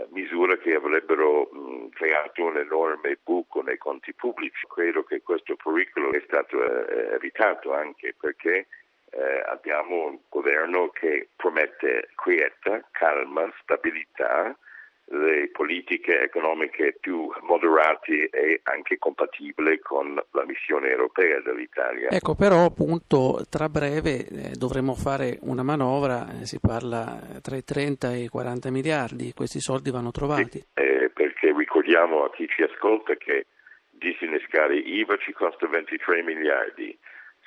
misure 0.09 0.57
che 0.59 0.73
avrebbero 0.73 1.49
mh, 1.51 1.89
creato 1.89 2.43
un 2.43 2.57
enorme 2.57 3.17
buco 3.23 3.61
nei 3.61 3.77
conti 3.77 4.13
pubblici. 4.13 4.65
Credo 4.67 5.03
che 5.03 5.21
questo 5.21 5.55
pericolo 5.55 6.11
è 6.11 6.21
stato 6.25 6.63
eh, 6.63 7.13
evitato 7.13 7.73
anche 7.73 8.15
perché 8.19 8.67
eh, 9.11 9.43
abbiamo 9.45 10.07
un 10.07 10.17
governo 10.29 10.89
che 10.89 11.29
promette 11.35 12.09
quieta, 12.15 12.83
calma, 12.91 13.51
stabilità, 13.61 14.57
le 15.05 15.49
politiche 15.51 16.21
economiche 16.21 16.97
più 16.99 17.29
moderate 17.41 18.29
e 18.29 18.61
anche 18.63 18.97
compatibili 18.97 19.79
con 19.79 20.15
la 20.31 20.45
missione 20.45 20.89
europea 20.89 21.41
dell'Italia. 21.41 22.09
Ecco, 22.09 22.35
però 22.35 22.65
appunto 22.65 23.45
tra 23.49 23.69
breve 23.69 24.25
eh, 24.25 24.51
dovremo 24.57 24.95
fare 24.95 25.37
una 25.41 25.63
manovra, 25.63 26.41
eh, 26.41 26.45
si 26.45 26.59
parla 26.59 27.19
tra 27.41 27.55
i 27.55 27.63
30 27.63 28.11
e 28.13 28.23
i 28.23 28.27
40 28.27 28.71
miliardi, 28.71 29.33
questi 29.33 29.59
soldi 29.59 29.91
vanno 29.91 30.11
trovati. 30.11 30.59
Sì, 30.59 30.65
eh, 30.73 31.11
perché 31.13 31.53
ricordiamo 31.55 32.23
a 32.23 32.31
chi 32.31 32.47
ci 32.47 32.63
ascolta 32.63 33.15
che 33.15 33.47
disinnescare 33.89 34.75
IVA 34.75 35.17
ci 35.17 35.33
costa 35.33 35.67
23 35.67 36.23
miliardi. 36.23 36.97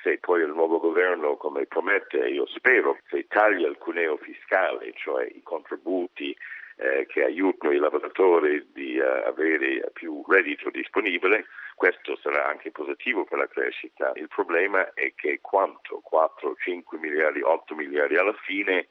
Se 0.02 0.18
poi 0.18 0.42
il 0.42 0.52
nuovo 0.52 0.78
governo, 0.78 1.36
come 1.36 1.66
promette, 1.66 2.18
io 2.28 2.46
spero, 2.46 2.98
se 3.08 3.26
taglia 3.26 3.66
il 3.66 3.76
cuneo 3.76 4.16
fiscale, 4.18 4.92
cioè 4.94 5.24
i 5.24 5.42
contributi, 5.42 6.36
eh, 6.76 7.06
che 7.06 7.24
aiutano 7.24 7.72
i 7.72 7.78
lavoratori 7.78 8.68
di 8.72 8.98
uh, 8.98 9.26
avere 9.26 9.90
più 9.92 10.22
reddito 10.28 10.70
disponibile, 10.70 11.46
questo 11.74 12.16
sarà 12.16 12.46
anche 12.46 12.70
positivo 12.70 13.24
per 13.24 13.38
la 13.38 13.48
crescita. 13.48 14.12
Il 14.14 14.28
problema 14.28 14.92
è 14.92 15.14
che 15.14 15.40
quanto? 15.40 16.00
4, 16.02 16.54
5 16.58 16.98
miliardi, 16.98 17.40
8 17.42 17.74
miliardi 17.74 18.16
alla 18.16 18.36
fine, 18.44 18.88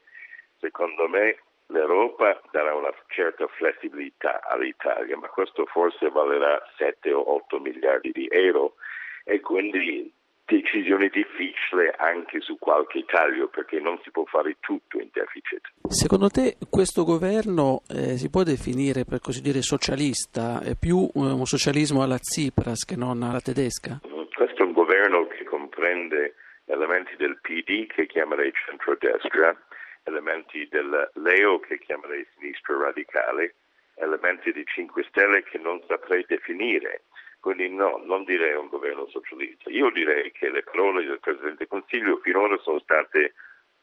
secondo 0.60 1.08
me 1.08 1.38
l'Europa 1.68 2.42
darà 2.52 2.74
una 2.76 2.94
certa 3.08 3.48
flessibilità 3.48 4.42
all'Italia, 4.44 5.18
ma 5.18 5.28
questo 5.28 5.66
forse 5.66 6.10
valerà 6.10 6.62
7 6.78 7.12
o 7.12 7.36
8 7.36 7.60
miliardi 7.60 8.12
di 8.12 8.28
euro 8.32 8.76
e 9.24 9.40
quindi 9.40 10.14
decisione 10.46 11.10
difficile 11.10 11.94
anche 11.98 12.40
su 12.40 12.58
qualche 12.58 13.04
taglio 13.06 13.48
perché 13.48 13.80
non 13.80 14.00
si 14.04 14.12
può 14.12 14.24
fare 14.26 14.58
tutto 14.60 15.00
in 15.00 15.10
deficit. 15.12 15.62
Secondo 15.90 16.30
te 16.30 16.58
questo 16.70 17.04
governo 17.04 17.82
eh, 17.90 18.18
si 18.18 18.30
può 18.30 18.44
definire 18.44 19.06
per 19.06 19.20
così 19.20 19.42
dire 19.42 19.62
socialista, 19.62 20.62
è 20.62 20.76
più 20.76 21.10
eh, 21.14 21.20
un 21.20 21.46
socialismo 21.46 22.04
alla 22.04 22.20
Tsipras 22.20 22.86
che 22.86 22.96
non 22.96 23.24
alla 23.24 23.42
tedesca? 23.42 24.00
Questo 24.36 24.64
è 24.64 24.66
un 24.66 24.74
governo 24.74 25.28
che 25.28 25.44
comprende 25.44 26.36
elementi 26.66 27.16
del 27.18 27.40
PD 27.42 27.88
che 27.88 28.06
chiamerei 28.06 28.52
centrodestra, 28.54 29.56
elementi 30.04 30.68
del 30.70 31.10
Leo 31.16 31.60
che 31.60 31.80
chiamerei 31.80 32.26
sinistra 32.38 32.78
radicale, 32.78 33.56
elementi 33.96 34.52
di 34.52 34.64
5 34.66 35.06
Stelle 35.10 35.44
che 35.44 35.58
non 35.58 35.82
saprei 35.88 36.26
definire 36.28 37.04
quindi 37.46 37.70
no, 37.70 38.02
non 38.04 38.24
direi 38.24 38.56
un 38.56 38.70
governo 38.70 39.08
socialista. 39.08 39.70
Io 39.70 39.92
direi 39.92 40.32
che 40.32 40.50
le 40.50 40.64
parole 40.64 41.06
del 41.06 41.20
Presidente 41.20 41.58
del 41.58 41.68
Consiglio 41.68 42.18
finora 42.24 42.58
sono 42.64 42.80
state 42.80 43.36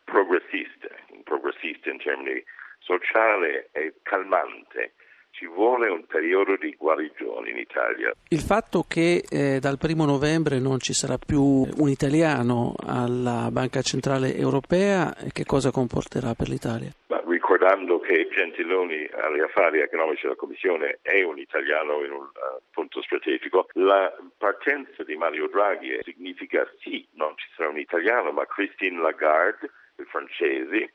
progressiste, 0.02 0.90
progressiste 1.22 1.90
in 1.90 1.98
termini 1.98 2.42
sociali 2.80 3.62
e 3.70 3.94
calmante. 4.02 4.94
Ci 5.30 5.46
vuole 5.46 5.88
un 5.88 6.04
periodo 6.06 6.56
di 6.56 6.74
guarigione 6.76 7.50
in 7.50 7.58
Italia. 7.58 8.12
Il 8.30 8.40
fatto 8.40 8.84
che 8.88 9.22
eh, 9.30 9.60
dal 9.60 9.78
primo 9.78 10.06
novembre 10.06 10.58
non 10.58 10.80
ci 10.80 10.92
sarà 10.92 11.16
più 11.16 11.40
un 11.42 11.88
italiano 11.88 12.74
alla 12.84 13.48
Banca 13.52 13.80
Centrale 13.80 14.34
Europea, 14.34 15.14
che 15.32 15.44
cosa 15.44 15.70
comporterà 15.70 16.34
per 16.34 16.48
l'Italia? 16.48 16.90
Ricordando 17.72 18.00
che 18.00 18.28
Gentiloni 18.30 19.08
agli 19.12 19.40
affari 19.40 19.80
economici 19.80 20.22
della 20.22 20.36
Commissione 20.36 20.98
è 21.00 21.22
un 21.22 21.38
italiano 21.38 22.04
in 22.04 22.12
un 22.12 22.24
uh, 22.24 22.60
punto 22.70 23.00
strategico, 23.00 23.68
la 23.72 24.14
partenza 24.36 25.02
di 25.04 25.16
Mario 25.16 25.48
Draghi 25.48 25.98
significa 26.02 26.68
sì, 26.80 27.06
non 27.14 27.32
ci 27.36 27.48
sarà 27.56 27.70
un 27.70 27.78
italiano, 27.78 28.30
ma 28.30 28.46
Christine 28.46 29.00
Lagarde, 29.00 29.70
il 29.96 30.06
francese, 30.06 30.92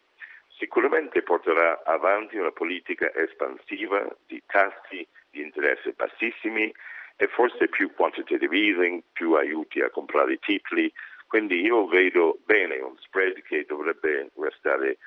sicuramente 0.57 1.24
porterà 1.24 1.81
avanti 1.84 2.38
una 2.38 2.51
politica 2.51 3.12
espansiva 3.15 4.07
di 4.27 4.41
tassi 4.46 5.07
di 5.31 5.41
interesse 5.41 5.93
bassissimi 5.93 6.72
e 7.15 7.27
forse 7.27 7.67
più 7.69 7.91
quantitative 7.93 8.55
easing, 8.55 9.01
più 9.13 9.34
aiuti 9.34 9.81
a 9.81 9.89
comprare 9.89 10.38
titoli. 10.38 10.91
Quindi 11.25 11.60
io 11.62 11.88
vedo 11.88 12.38
bene 12.46 12.77
un 12.77 12.96
spread 13.00 13.41
che 13.41 13.65
dovrebbe 13.65 14.29
restare 14.36 14.98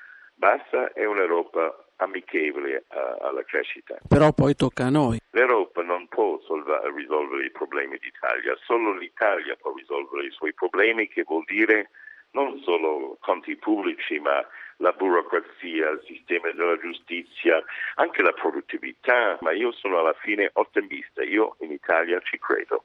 bassa 0.41 0.91
è 0.93 1.05
un'Europa 1.05 1.85
amichevole 1.97 2.85
uh, 2.89 3.23
alla 3.23 3.43
crescita. 3.43 3.99
Però 4.07 4.33
poi 4.33 4.55
tocca 4.55 4.85
a 4.85 4.89
noi. 4.89 5.19
L'Europa 5.29 5.83
non 5.83 6.07
può 6.07 6.39
solva- 6.41 6.81
risolvere 6.95 7.45
i 7.45 7.51
problemi 7.51 7.99
d'Italia, 8.01 8.57
solo 8.65 8.97
l'Italia 8.97 9.55
può 9.61 9.71
risolvere 9.75 10.25
i 10.25 10.31
suoi 10.31 10.51
problemi, 10.55 11.07
che 11.07 11.21
vuol 11.21 11.43
dire 11.45 11.91
non 12.31 12.59
solo 12.63 13.17
conti 13.19 13.55
pubblici, 13.55 14.17
ma 14.17 14.43
la 14.77 14.93
burocrazia, 14.93 15.93
il 15.93 16.01
sistema 16.07 16.49
della 16.49 16.77
giustizia, 16.79 17.61
anche 17.95 18.23
la 18.23 18.31
produttività, 18.31 19.37
ma 19.41 19.51
io 19.51 19.71
sono 19.73 19.99
alla 19.99 20.15
fine 20.23 20.49
ottimista, 20.53 21.21
io 21.21 21.55
in 21.59 21.71
Italia 21.71 22.19
ci 22.21 22.39
credo. 22.39 22.81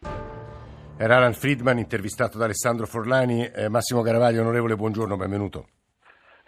Era 0.98 1.16
Alan 1.16 1.32
Friedman 1.32 1.78
intervistato 1.78 2.36
da 2.36 2.44
Alessandro 2.44 2.84
Forlani. 2.84 3.48
Eh, 3.48 3.68
Massimo 3.70 4.02
Garavaglio, 4.02 4.42
onorevole, 4.42 4.76
buongiorno, 4.76 5.16
benvenuto. 5.16 5.75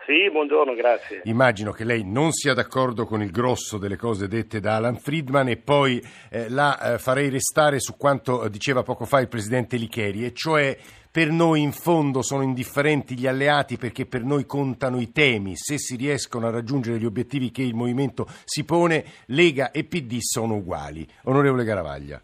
Sì, 0.09 0.31
buongiorno, 0.31 0.73
grazie. 0.73 1.21
Immagino 1.25 1.71
che 1.71 1.85
lei 1.85 2.03
non 2.03 2.33
sia 2.33 2.55
d'accordo 2.55 3.05
con 3.05 3.21
il 3.21 3.31
grosso 3.31 3.77
delle 3.77 3.99
cose 3.99 4.27
dette 4.27 4.59
da 4.59 4.77
Alan 4.77 4.97
Friedman 4.97 5.49
e 5.49 5.59
poi 5.59 6.03
eh, 6.31 6.49
la 6.49 6.95
eh, 6.95 6.99
farei 6.99 7.29
restare 7.29 7.79
su 7.79 7.95
quanto 7.99 8.49
diceva 8.49 8.83
poco 8.83 9.05
fa 9.05 9.21
il 9.21 9.29
presidente 9.29 9.77
Licheri, 9.77 10.25
e 10.25 10.33
cioè 10.33 10.75
per 11.11 11.31
noi 11.31 11.61
in 11.61 11.73
fondo 11.73 12.23
sono 12.23 12.43
indifferenti 12.43 13.19
gli 13.19 13.27
alleati 13.27 13.77
perché 13.77 14.07
per 14.07 14.25
noi 14.25 14.47
contano 14.47 14.99
i 14.99 15.13
temi. 15.13 15.57
Se 15.57 15.77
si 15.77 15.95
riescono 15.97 16.47
a 16.47 16.51
raggiungere 16.51 16.99
gli 16.99 17.05
obiettivi 17.05 17.51
che 17.51 17.61
il 17.61 17.75
movimento 17.75 18.27
si 18.47 18.65
pone, 18.65 19.05
Lega 19.27 19.73
e 19.73 19.85
PD 19.85 20.21
sono 20.21 20.55
uguali. 20.55 21.07
Onorevole 21.25 21.65
Garavaglia. 21.65 22.23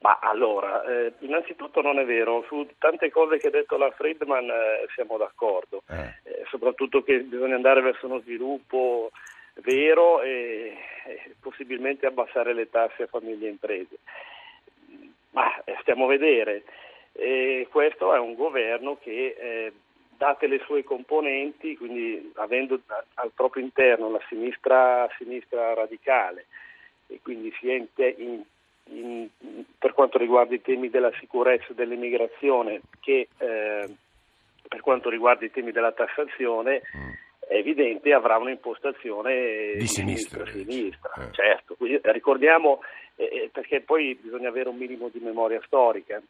Ma 0.00 0.18
allora, 0.22 0.82
eh, 0.84 1.12
innanzitutto 1.18 1.82
non 1.82 1.98
è 1.98 2.06
vero, 2.06 2.42
su 2.48 2.66
tante 2.78 3.10
cose 3.10 3.36
che 3.36 3.48
ha 3.48 3.50
detto 3.50 3.76
la 3.76 3.90
Friedman 3.90 4.48
eh, 4.48 4.86
siamo 4.94 5.18
d'accordo, 5.18 5.82
eh. 5.90 6.14
eh. 6.22 6.44
soprattutto 6.48 7.02
che 7.02 7.20
bisogna 7.20 7.56
andare 7.56 7.82
verso 7.82 8.06
uno 8.06 8.20
sviluppo 8.20 9.10
vero 9.56 10.22
e, 10.22 10.74
e 11.04 11.34
possibilmente 11.38 12.06
abbassare 12.06 12.54
le 12.54 12.70
tasse 12.70 13.02
a 13.02 13.08
famiglie 13.08 13.48
e 13.48 13.50
imprese. 13.50 13.98
Ma 15.32 15.62
eh, 15.64 15.76
stiamo 15.82 16.06
a 16.06 16.08
vedere, 16.08 16.64
questo 17.68 18.14
è 18.14 18.18
un 18.18 18.34
governo 18.34 18.96
che 19.02 19.36
eh, 19.38 19.72
date 20.16 20.46
le 20.46 20.60
sue 20.64 20.82
componenti, 20.82 21.76
quindi 21.76 22.32
avendo 22.36 22.80
al 23.14 23.32
proprio 23.34 23.62
interno 23.62 24.10
la 24.10 24.20
sinistra, 24.28 25.06
sinistra 25.18 25.74
radicale 25.74 26.46
e 27.06 27.20
quindi 27.22 27.52
sia 27.60 27.74
in, 27.74 27.92
te, 27.92 28.14
in 28.16 28.42
in, 28.84 29.28
per 29.78 29.92
quanto 29.92 30.18
riguarda 30.18 30.54
i 30.54 30.60
temi 30.60 30.90
della 30.90 31.12
sicurezza 31.18 31.68
e 31.70 31.74
dell'immigrazione 31.74 32.80
che 33.00 33.28
eh, 33.38 33.88
per 34.68 34.80
quanto 34.80 35.08
riguarda 35.08 35.44
i 35.44 35.50
temi 35.50 35.72
della 35.72 35.92
tassazione 35.92 36.82
mm. 36.96 37.10
è 37.48 37.54
evidente 37.54 38.12
avrà 38.12 38.36
un'impostazione 38.38 39.74
di 39.76 39.86
sinistra, 39.86 40.46
sinistra 40.46 41.12
eh. 41.16 41.32
certo. 41.32 41.76
ricordiamo 42.12 42.80
eh, 43.16 43.24
eh, 43.24 43.50
perché 43.52 43.80
poi 43.80 44.14
bisogna 44.20 44.48
avere 44.48 44.68
un 44.68 44.76
minimo 44.76 45.08
di 45.08 45.20
memoria 45.20 45.60
storica 45.64 46.20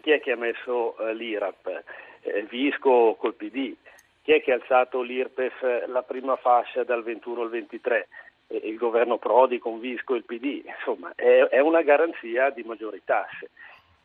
chi 0.00 0.10
è 0.10 0.20
che 0.20 0.32
ha 0.32 0.36
messo 0.36 0.96
eh, 0.98 1.14
l'IRAP? 1.14 1.82
Eh, 2.20 2.46
Visco 2.48 3.16
col 3.18 3.34
PD 3.34 3.74
chi 4.22 4.32
è 4.32 4.42
che 4.42 4.52
ha 4.52 4.56
alzato 4.56 5.00
l'IRPEF 5.00 5.86
la 5.86 6.02
prima 6.02 6.36
fascia 6.36 6.84
dal 6.84 7.02
21 7.02 7.42
al 7.42 7.48
23 7.48 8.08
il 8.48 8.76
governo 8.76 9.18
Prodi 9.18 9.58
con 9.58 9.78
Visco 9.78 10.14
e 10.14 10.18
il 10.18 10.24
PD, 10.24 10.62
insomma 10.64 11.12
è, 11.14 11.48
è 11.50 11.60
una 11.60 11.82
garanzia 11.82 12.50
di 12.50 12.62
maggiori 12.62 13.02
tasse 13.04 13.50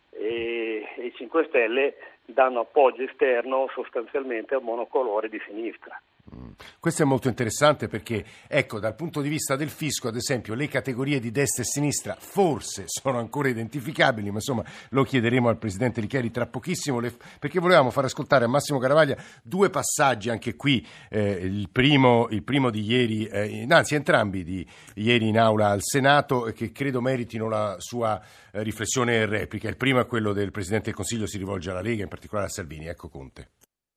e, 0.09 0.85
i 0.97 1.13
5 1.13 1.45
Stelle 1.45 1.95
danno 2.25 2.61
appoggio 2.61 3.03
esterno 3.03 3.67
sostanzialmente 3.73 4.55
al 4.55 4.63
monocolore 4.63 5.29
di 5.29 5.41
sinistra. 5.45 5.99
Questo 6.79 7.03
è 7.03 7.05
molto 7.05 7.27
interessante 7.27 7.87
perché, 7.87 8.25
ecco, 8.47 8.79
dal 8.79 8.95
punto 8.95 9.21
di 9.21 9.29
vista 9.29 9.55
del 9.55 9.69
fisco, 9.69 10.07
ad 10.07 10.15
esempio, 10.15 10.53
le 10.53 10.67
categorie 10.67 11.19
di 11.19 11.31
destra 11.31 11.63
e 11.63 11.65
sinistra 11.65 12.15
forse 12.19 12.83
sono 12.87 13.19
ancora 13.19 13.49
identificabili, 13.49 14.29
ma 14.29 14.35
insomma 14.35 14.63
lo 14.89 15.03
chiederemo 15.03 15.49
al 15.49 15.57
Presidente 15.57 16.01
Licheri 16.01 16.31
tra 16.31 16.45
pochissimo, 16.45 17.01
perché 17.39 17.59
volevamo 17.59 17.89
far 17.89 18.05
ascoltare 18.05 18.45
a 18.45 18.47
Massimo 18.47 18.79
Caravaglia 18.79 19.17
due 19.41 19.69
passaggi 19.69 20.29
anche 20.29 20.55
qui, 20.55 20.85
eh, 21.09 21.31
il, 21.31 21.69
primo, 21.71 22.27
il, 22.29 22.43
primo, 22.43 22.69
di 22.69 22.83
ieri, 22.83 23.25
eh, 23.25 23.65
anzi 23.69 23.95
entrambi 23.95 24.43
di 24.43 24.67
ieri 24.95 25.27
in 25.27 25.39
aula 25.39 25.69
al 25.69 25.81
Senato, 25.81 26.51
che 26.55 26.71
credo 26.71 27.01
meritino 27.01 27.47
la 27.47 27.75
sua 27.79 28.21
eh, 28.51 28.63
riflessione 28.63 29.15
e 29.15 29.25
replica. 29.25 29.69
Il 29.69 29.77
primo 29.77 29.99
è 29.99 30.05
quello 30.05 30.33
del 30.33 30.51
Presidente 30.51 30.85
del 30.85 30.95
Consiglio, 30.95 31.27
si 31.27 31.37
rivolge 31.37 31.69
alla 31.71 31.81
Lega, 31.81 32.03
in 32.03 32.09
particolare 32.09 32.47
a 32.47 32.51
Salvini. 32.51 32.87
Ecco 32.87 33.09
Conte. 33.09 33.49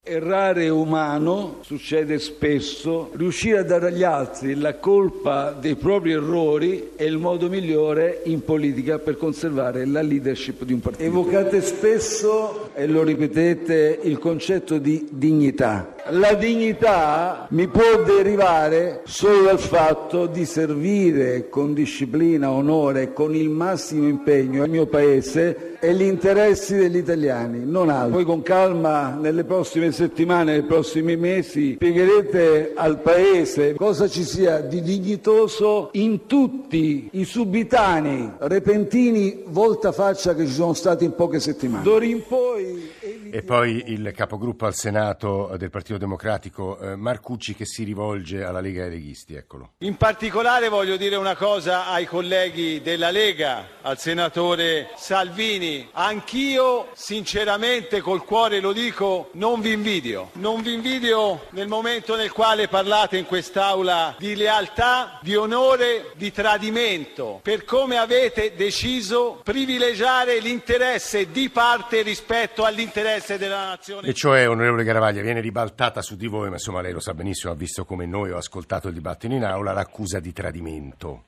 Errare 0.08 0.66
è 0.66 0.70
umano, 0.70 1.56
succede 1.62 2.20
spesso, 2.20 3.10
riuscire 3.14 3.58
a 3.58 3.64
dare 3.64 3.88
agli 3.88 4.04
altri 4.04 4.54
la 4.54 4.76
colpa 4.76 5.50
dei 5.50 5.75
propri 5.75 6.12
errori 6.12 6.92
è 6.94 7.02
il 7.02 7.18
modo 7.18 7.48
migliore 7.48 8.20
in 8.26 8.44
politica 8.44 9.00
per 9.00 9.16
conservare 9.16 9.84
la 9.84 10.02
leadership 10.02 10.62
di 10.62 10.75
un 10.75 10.78
partito. 10.78 11.02
Evocate 11.02 11.60
spesso, 11.60 12.70
e 12.76 12.86
lo 12.86 13.02
ripetete, 13.02 13.98
il 14.04 14.18
concetto 14.20 14.78
di 14.78 15.08
dignità. 15.10 15.95
La 16.10 16.34
dignità 16.34 17.48
mi 17.50 17.66
può 17.66 18.02
derivare 18.04 19.02
solo 19.06 19.42
dal 19.42 19.58
fatto 19.58 20.26
di 20.26 20.44
servire 20.44 21.48
con 21.48 21.75
disciplina, 21.75 22.52
onore, 22.52 23.12
con 23.12 23.34
il 23.34 23.48
massimo 23.48 24.06
impegno 24.06 24.62
al 24.62 24.68
mio 24.68 24.86
paese 24.86 25.78
e 25.80 25.94
gli 25.94 26.02
interessi 26.02 26.76
degli 26.76 26.98
italiani, 26.98 27.64
non 27.64 27.88
altro. 27.88 28.14
Poi 28.14 28.25
con 28.25 28.42
calma 28.42 29.16
nelle 29.20 29.42
prossime 29.42 29.90
settimane, 29.90 30.52
nei 30.52 30.62
prossimi 30.62 31.16
mesi, 31.16 31.75
spiegherete 31.75 32.72
al 32.76 33.00
paese 33.00 33.75
cosa 33.75 34.08
ci 34.08 34.22
sia 34.22 34.60
di 34.60 34.82
dignitoso 34.82 35.88
in 35.94 36.26
tutti 36.26 37.08
i 37.12 37.25
subitanei, 37.25 38.30
repentini, 38.38 39.42
volta 39.46 39.90
faccia 39.90 40.36
che 40.36 40.46
ci 40.46 40.52
sono 40.52 40.72
stati 40.72 41.04
in 41.04 41.16
poche 41.16 41.40
settimane. 41.40 41.82
D'ora 41.82 42.04
in 42.04 42.22
poi 42.26 42.90
e 43.37 43.43
poi 43.43 43.93
il 43.93 44.12
capogruppo 44.16 44.64
al 44.64 44.75
Senato 44.75 45.55
del 45.59 45.69
Partito 45.69 45.99
Democratico, 45.99 46.78
eh, 46.78 46.97
Marcucci, 46.97 47.55
che 47.55 47.66
si 47.66 47.85
rivolge 47.85 48.43
alla 48.43 48.61
Lega 48.61 48.88
dei 48.88 48.93
Leghisti. 48.93 49.35
Eccolo. 49.35 49.73
In 49.81 49.97
particolare 49.97 50.71
voglio 50.71 50.97
dire 50.97 51.16
una 51.16 51.37
cosa 51.37 51.87
ai 51.88 52.07
colleghi 52.07 52.81
della 52.81 53.11
Lega, 53.11 53.69
al 53.83 53.99
senatore 53.99 54.88
Salvini. 54.97 55.87
Anch'io, 55.93 56.88
sinceramente, 56.95 58.00
col 58.00 58.25
cuore 58.25 58.59
lo 58.59 58.73
dico, 58.73 59.28
non 59.33 59.61
vi 59.61 59.73
invidio. 59.73 60.31
Non 60.37 60.62
vi 60.62 60.73
invidio 60.73 61.45
nel 61.50 61.69
momento 61.69 62.16
nel 62.16 62.33
quale 62.33 62.69
parlate 62.69 63.19
in 63.19 63.26
quest'Aula 63.26 64.16
di 64.19 64.35
lealtà, 64.35 65.19
di 65.21 65.37
onore, 65.37 66.12
di 66.14 66.33
tradimento, 66.33 67.40
per 67.43 67.66
come 67.66 67.99
avete 67.99 68.55
deciso 68.57 69.43
privilegiare 69.45 70.38
l'interesse 70.38 71.31
di 71.31 71.50
parte 71.50 72.00
rispetto 72.00 72.64
all'interesse 72.64 73.25
interesse 73.26 73.38
della 73.38 73.66
nazione. 73.66 74.09
E 74.09 74.14
cioè, 74.14 74.49
onorevole 74.49 74.85
Garavaglia, 74.85 75.23
viene 75.23 75.40
ribaltata 75.40 76.00
su 76.00 76.16
di 76.16 76.28
voi, 76.28 76.49
ma 76.49 76.54
insomma 76.54 76.80
lei 76.80 76.92
lo 76.92 77.00
sa 77.00 77.14
benissimo, 77.14 77.52
ha 77.52 77.56
visto 77.56 77.85
come 77.85 78.06
noi, 78.06 78.30
ho 78.30 78.37
ascoltato 78.37 78.88
il 78.88 78.95
dibattito 78.95 79.35
in 79.35 79.45
aula, 79.45 79.73
l'accusa 79.73 80.21
di 80.21 80.33
tradimento. 80.33 81.25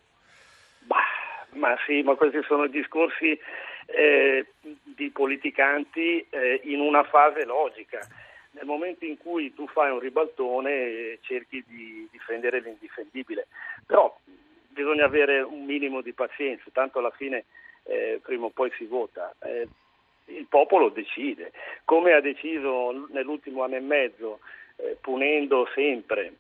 Bah, 0.81 0.97
ma 1.55 1.77
sì, 1.85 2.03
ma 2.03 2.15
questi 2.15 2.41
sono 2.47 2.69
discorsi 2.69 3.39
eh, 3.87 4.47
di 4.83 5.11
politicanti 5.11 6.25
eh, 6.31 6.61
in 6.65 6.81
una 6.81 7.03
fase 7.05 7.45
logica. 7.45 8.07
Nel 8.51 8.65
momento 8.65 9.05
in 9.05 9.19
cui 9.19 9.53
tu 9.55 9.67
fai 9.69 9.91
un 9.91 9.99
ribaltone 9.99 11.19
cerchi 11.21 11.63
di 11.67 12.09
difendere 12.11 12.61
l'indifendibile, 12.61 13.47
però 13.87 14.17
bisogna 14.69 15.05
avere 15.05 15.41
un 15.43 15.65
minimo 15.65 16.01
di 16.01 16.13
pazienza, 16.13 16.65
tanto 16.73 16.99
alla 16.99 17.11
fine 17.11 17.45
eh, 17.85 18.21
prima 18.23 18.47
o 18.47 18.51
poi 18.51 18.73
si 18.77 18.87
vota. 18.87 19.35
Eh, 19.41 19.69
il 20.29 20.47
popolo 20.49 20.89
decide, 20.89 21.53
come 21.85 22.13
ha 22.13 22.21
deciso 22.21 23.09
nell'ultimo 23.11 23.63
anno 23.63 23.77
e 23.77 23.81
mezzo, 23.81 24.41
eh, 24.77 24.97
punendo 25.01 25.69
sempre 25.75 26.33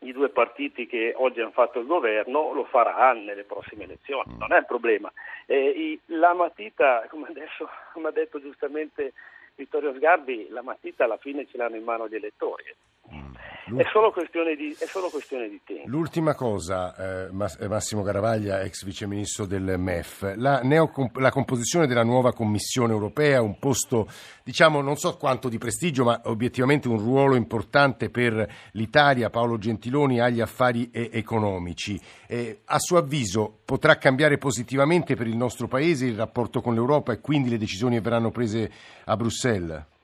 i 0.00 0.12
due 0.12 0.28
partiti 0.28 0.86
che 0.86 1.12
oggi 1.16 1.40
hanno 1.40 1.50
fatto 1.50 1.80
il 1.80 1.86
governo, 1.86 2.52
lo 2.52 2.64
farà 2.64 3.12
nelle 3.12 3.44
prossime 3.44 3.84
elezioni, 3.84 4.36
non 4.38 4.52
è 4.52 4.58
un 4.58 4.66
problema. 4.66 5.12
Eh, 5.46 5.98
la 6.06 6.34
matita, 6.34 7.04
come, 7.08 7.28
adesso, 7.28 7.68
come 7.92 8.08
ha 8.08 8.12
detto 8.12 8.40
giustamente 8.40 9.12
Vittorio 9.56 9.92
Sgarbi, 9.94 10.48
la 10.50 10.62
matita 10.62 11.04
alla 11.04 11.16
fine 11.16 11.46
ce 11.46 11.56
l'hanno 11.56 11.76
in 11.76 11.84
mano 11.84 12.08
gli 12.08 12.14
elettori. 12.14 12.64
È 13.10 13.84
solo, 13.92 14.12
di, 14.56 14.74
è 14.78 14.86
solo, 14.86 15.08
questione 15.08 15.48
di, 15.48 15.60
tempo. 15.62 15.88
L'ultima 15.88 16.34
cosa, 16.34 17.26
eh, 17.26 17.30
Massimo 17.32 18.02
Garavaglia, 18.02 18.60
ex 18.62 18.84
viceministro 18.84 19.44
del 19.44 19.78
MEF, 19.78 20.34
la, 20.36 20.60
neocomp- 20.62 21.18
la, 21.18 21.30
composizione 21.30 21.86
della 21.86 22.02
nuova 22.02 22.32
Commissione 22.32 22.92
europea, 22.92 23.42
un 23.42 23.58
posto, 23.58 24.08
diciamo, 24.42 24.80
non 24.80 24.96
so 24.96 25.16
quanto 25.16 25.50
di 25.50 25.58
prestigio, 25.58 26.04
ma 26.04 26.20
obiettivamente 26.24 26.88
un 26.88 26.98
ruolo 26.98 27.34
importante 27.34 28.08
per 28.08 28.46
l'Italia, 28.72 29.28
Paolo 29.28 29.58
Gentiloni 29.58 30.18
agli 30.18 30.40
affari 30.40 30.90
e- 30.90 31.10
economici. 31.12 32.00
Eh, 32.26 32.62
a 32.64 32.78
suo 32.78 32.96
avviso 32.96 33.58
potrà 33.64 33.98
cambiare 33.98 34.38
positivamente 34.38 35.14
per 35.14 35.26
il 35.26 35.36
nostro 35.36 35.66
Paese 35.68 36.06
il 36.06 36.16
rapporto 36.16 36.62
con 36.62 36.72
l'Europa 36.72 37.12
e 37.12 37.20
quindi 37.20 37.50
le 37.50 37.58
decisioni 37.58 38.00
verranno 38.00 38.30
prese 38.30 38.70
a 39.04 39.16
Bruxelles? 39.16 39.96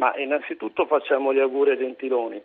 Ma 0.00 0.16
innanzitutto 0.16 0.86
facciamo 0.86 1.34
gli 1.34 1.40
auguri 1.40 1.72
a 1.72 1.76
Gentiloni. 1.76 2.42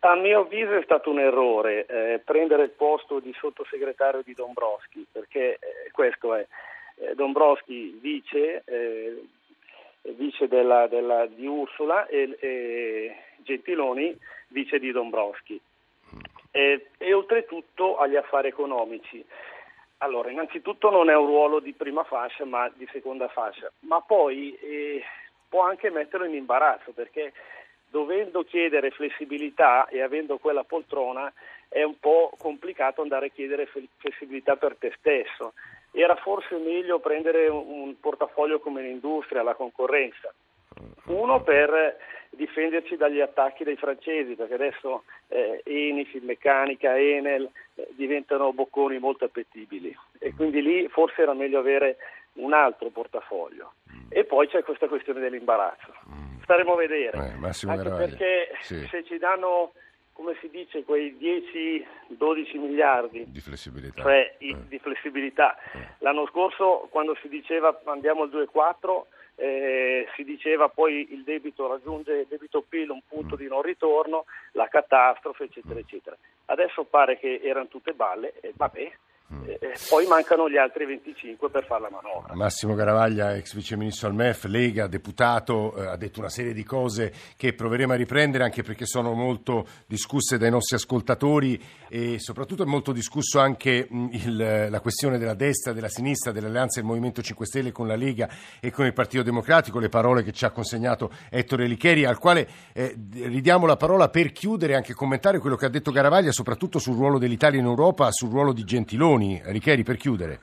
A 0.00 0.14
mio 0.16 0.40
avviso 0.40 0.74
è 0.74 0.82
stato 0.82 1.10
un 1.10 1.18
errore 1.18 1.84
eh, 1.84 2.22
prendere 2.24 2.64
il 2.64 2.70
posto 2.70 3.20
di 3.20 3.34
sottosegretario 3.38 4.22
di 4.22 4.32
Dombrowski, 4.32 5.06
perché 5.12 5.58
eh, 5.60 5.90
questo 5.92 6.34
è 6.34 6.46
eh, 6.96 7.14
Dombrowski 7.14 7.98
vice, 8.00 8.62
eh, 8.64 9.24
vice 10.14 10.48
della, 10.48 10.86
della, 10.86 11.26
di 11.26 11.46
Ursula 11.46 12.06
e, 12.06 12.34
e, 12.40 13.16
Gentiloni 13.42 14.16
vice 14.48 14.78
di 14.78 14.90
Dombrowski. 14.90 15.60
E, 16.50 16.86
e 16.96 17.12
oltretutto 17.12 17.98
agli 17.98 18.16
affari 18.16 18.48
economici. 18.48 19.22
Allora, 19.98 20.30
innanzitutto 20.30 20.90
non 20.90 21.10
è 21.10 21.16
un 21.16 21.26
ruolo 21.26 21.60
di 21.60 21.72
prima 21.72 22.04
fascia 22.04 22.46
ma 22.46 22.70
di 22.74 22.88
seconda 22.90 23.28
fascia, 23.28 23.70
ma 23.80 24.00
poi 24.00 24.54
eh, 24.60 25.02
può 25.54 25.62
anche 25.62 25.88
metterlo 25.88 26.26
in 26.26 26.34
imbarazzo 26.34 26.90
perché 26.90 27.32
dovendo 27.88 28.42
chiedere 28.42 28.90
flessibilità 28.90 29.86
e 29.86 30.02
avendo 30.02 30.38
quella 30.38 30.64
poltrona 30.64 31.32
è 31.68 31.84
un 31.84 31.96
po' 32.00 32.32
complicato 32.38 33.02
andare 33.02 33.26
a 33.26 33.30
chiedere 33.30 33.68
flessibilità 33.98 34.56
per 34.56 34.74
te 34.76 34.92
stesso. 34.98 35.52
Era 35.92 36.16
forse 36.16 36.56
meglio 36.56 36.98
prendere 36.98 37.46
un 37.46 37.94
portafoglio 38.00 38.58
come 38.58 38.82
l'industria, 38.82 39.44
la 39.44 39.54
concorrenza. 39.54 40.34
Uno 41.04 41.40
per 41.42 41.98
difenderci 42.30 42.96
dagli 42.96 43.20
attacchi 43.20 43.62
dei 43.62 43.76
francesi, 43.76 44.34
perché 44.34 44.54
adesso 44.54 45.04
eh, 45.28 45.62
Eni, 45.64 46.04
Finmeccanica, 46.04 46.98
Enel 46.98 47.48
eh, 47.76 47.86
diventano 47.90 48.52
bocconi 48.52 48.98
molto 48.98 49.26
appetibili 49.26 49.96
e 50.18 50.34
quindi 50.34 50.60
lì 50.60 50.88
forse 50.88 51.22
era 51.22 51.32
meglio 51.32 51.60
avere 51.60 51.96
un 52.34 52.52
altro 52.52 52.88
portafoglio. 52.90 53.74
E 54.08 54.24
poi 54.24 54.48
c'è 54.48 54.62
questa 54.62 54.86
questione 54.86 55.20
dell'imbarazzo. 55.20 55.92
Mm. 56.08 56.42
Staremo 56.42 56.72
a 56.72 56.76
vedere, 56.76 57.18
eh, 57.18 57.68
anche 57.68 57.90
perché 57.90 58.56
sì. 58.60 58.86
se 58.86 59.02
ci 59.04 59.18
danno, 59.18 59.72
come 60.12 60.36
si 60.40 60.48
dice, 60.50 60.84
quei 60.84 61.16
10-12 61.18 62.58
miliardi 62.58 63.24
di 63.26 63.40
flessibilità, 63.40 64.02
cioè, 64.02 64.36
eh. 64.38 64.56
di 64.68 64.78
flessibilità. 64.78 65.56
Eh. 65.72 65.94
l'anno 65.98 66.26
scorso 66.26 66.86
quando 66.90 67.16
si 67.22 67.28
diceva 67.28 67.80
andiamo 67.86 68.22
al 68.22 68.28
2,4 68.28 69.04
eh, 69.36 70.06
si 70.14 70.24
diceva 70.24 70.68
poi 70.68 71.12
il 71.12 71.24
debito 71.24 71.66
raggiunge 71.66 72.20
il 72.20 72.26
debito 72.28 72.64
PIL 72.66 72.90
un 72.90 73.00
punto 73.08 73.34
mm. 73.34 73.38
di 73.38 73.48
non 73.48 73.62
ritorno, 73.62 74.26
la 74.52 74.68
catastrofe, 74.68 75.44
eccetera, 75.44 75.78
eccetera. 75.78 76.16
Adesso 76.46 76.84
pare 76.84 77.18
che 77.18 77.40
erano 77.42 77.68
tutte 77.68 77.92
balle, 77.92 78.34
e 78.40 78.52
vabbè, 78.54 78.92
eh, 79.46 79.58
eh, 79.60 79.72
poi 79.88 80.06
mancano 80.06 80.50
gli 80.50 80.58
altri 80.58 80.84
25 80.84 81.48
per 81.48 81.64
fare 81.64 81.82
la 81.82 81.90
manovra. 81.90 82.34
Massimo 82.34 82.74
Garavaglia, 82.74 83.34
ex 83.34 83.54
viceministro 83.54 84.08
al 84.08 84.14
MEF, 84.14 84.44
Lega, 84.44 84.86
deputato, 84.86 85.74
eh, 85.76 85.86
ha 85.86 85.96
detto 85.96 86.20
una 86.20 86.28
serie 86.28 86.52
di 86.52 86.62
cose 86.62 87.12
che 87.36 87.54
proveremo 87.54 87.94
a 87.94 87.96
riprendere 87.96 88.44
anche 88.44 88.62
perché 88.62 88.84
sono 88.84 89.14
molto 89.14 89.66
discusse 89.86 90.36
dai 90.36 90.50
nostri 90.50 90.76
ascoltatori 90.76 91.60
e 91.88 92.18
soprattutto 92.18 92.64
è 92.64 92.66
molto 92.66 92.92
discusso 92.92 93.40
anche 93.40 93.86
mh, 93.88 94.08
il, 94.12 94.68
la 94.70 94.80
questione 94.80 95.16
della 95.16 95.34
destra, 95.34 95.72
della 95.72 95.88
sinistra, 95.88 96.30
dell'alleanza 96.30 96.80
del 96.80 96.88
Movimento 96.88 97.22
5 97.22 97.46
Stelle 97.46 97.72
con 97.72 97.86
la 97.86 97.96
Lega 97.96 98.28
e 98.60 98.70
con 98.70 98.84
il 98.84 98.92
Partito 98.92 99.22
Democratico, 99.22 99.78
le 99.78 99.88
parole 99.88 100.22
che 100.22 100.32
ci 100.32 100.44
ha 100.44 100.50
consegnato 100.50 101.10
Ettore 101.30 101.66
Licheri, 101.66 102.04
al 102.04 102.18
quale 102.18 102.46
eh, 102.74 102.94
ridiamo 103.12 103.64
la 103.64 103.76
parola 103.76 104.10
per 104.10 104.32
chiudere 104.32 104.74
e 104.74 104.76
anche 104.76 104.92
commentare 104.92 105.38
quello 105.38 105.56
che 105.56 105.64
ha 105.64 105.70
detto 105.70 105.90
Garavaglia, 105.90 106.30
soprattutto 106.30 106.78
sul 106.78 106.96
ruolo 106.96 107.18
dell'Italia 107.18 107.58
in 107.58 107.66
Europa, 107.66 108.10
sul 108.12 108.28
ruolo 108.28 108.52
di 108.52 108.64
Gentiloni 108.64 109.13
Meloni. 109.14 109.40
Richeri, 109.44 109.82
per 109.82 109.96
chiudere. 109.96 110.40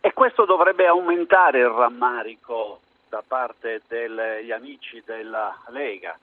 E 0.00 0.12
questo 0.12 0.44
dovrebbe 0.44 0.86
aumentare 0.86 1.60
il 1.60 1.68
rammarico 1.68 2.80
da 3.08 3.22
parte 3.26 3.82
degli 3.88 4.52
amici 4.52 5.02
della 5.04 5.56
Lega. 5.68 6.16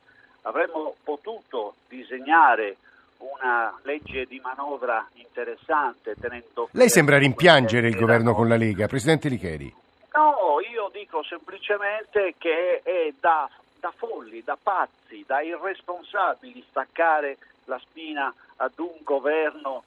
avremmo 0.44 0.96
potuto 1.04 1.74
disegnare 1.88 2.78
una 3.18 3.74
legge 3.82 4.26
di 4.26 4.40
manovra 4.44 5.08
interessante 5.14 6.14
tenendo 6.20 6.70
Lei 6.72 6.90
sembra 6.90 7.18
rimpiangere 7.18 7.88
il 7.88 7.96
governo 7.96 8.36
con 8.36 8.48
la 8.48 8.56
Lega, 8.56 8.88
Presidente 8.88 9.30
Licheri. 9.30 9.74
No, 10.14 10.60
io 10.72 10.90
dico 10.94 11.24
semplicemente 11.24 12.36
che 12.38 12.82
è 12.84 13.12
da, 13.20 13.50
da 13.80 13.92
folli, 13.96 14.44
da 14.44 14.58
pazzi, 14.62 15.24
da 15.26 15.42
irresponsabili 15.42 16.64
staccare 16.70 17.38
la 17.66 17.80
spina 17.80 18.32
ad 18.58 18.74
un 18.78 18.98
governo 19.02 19.84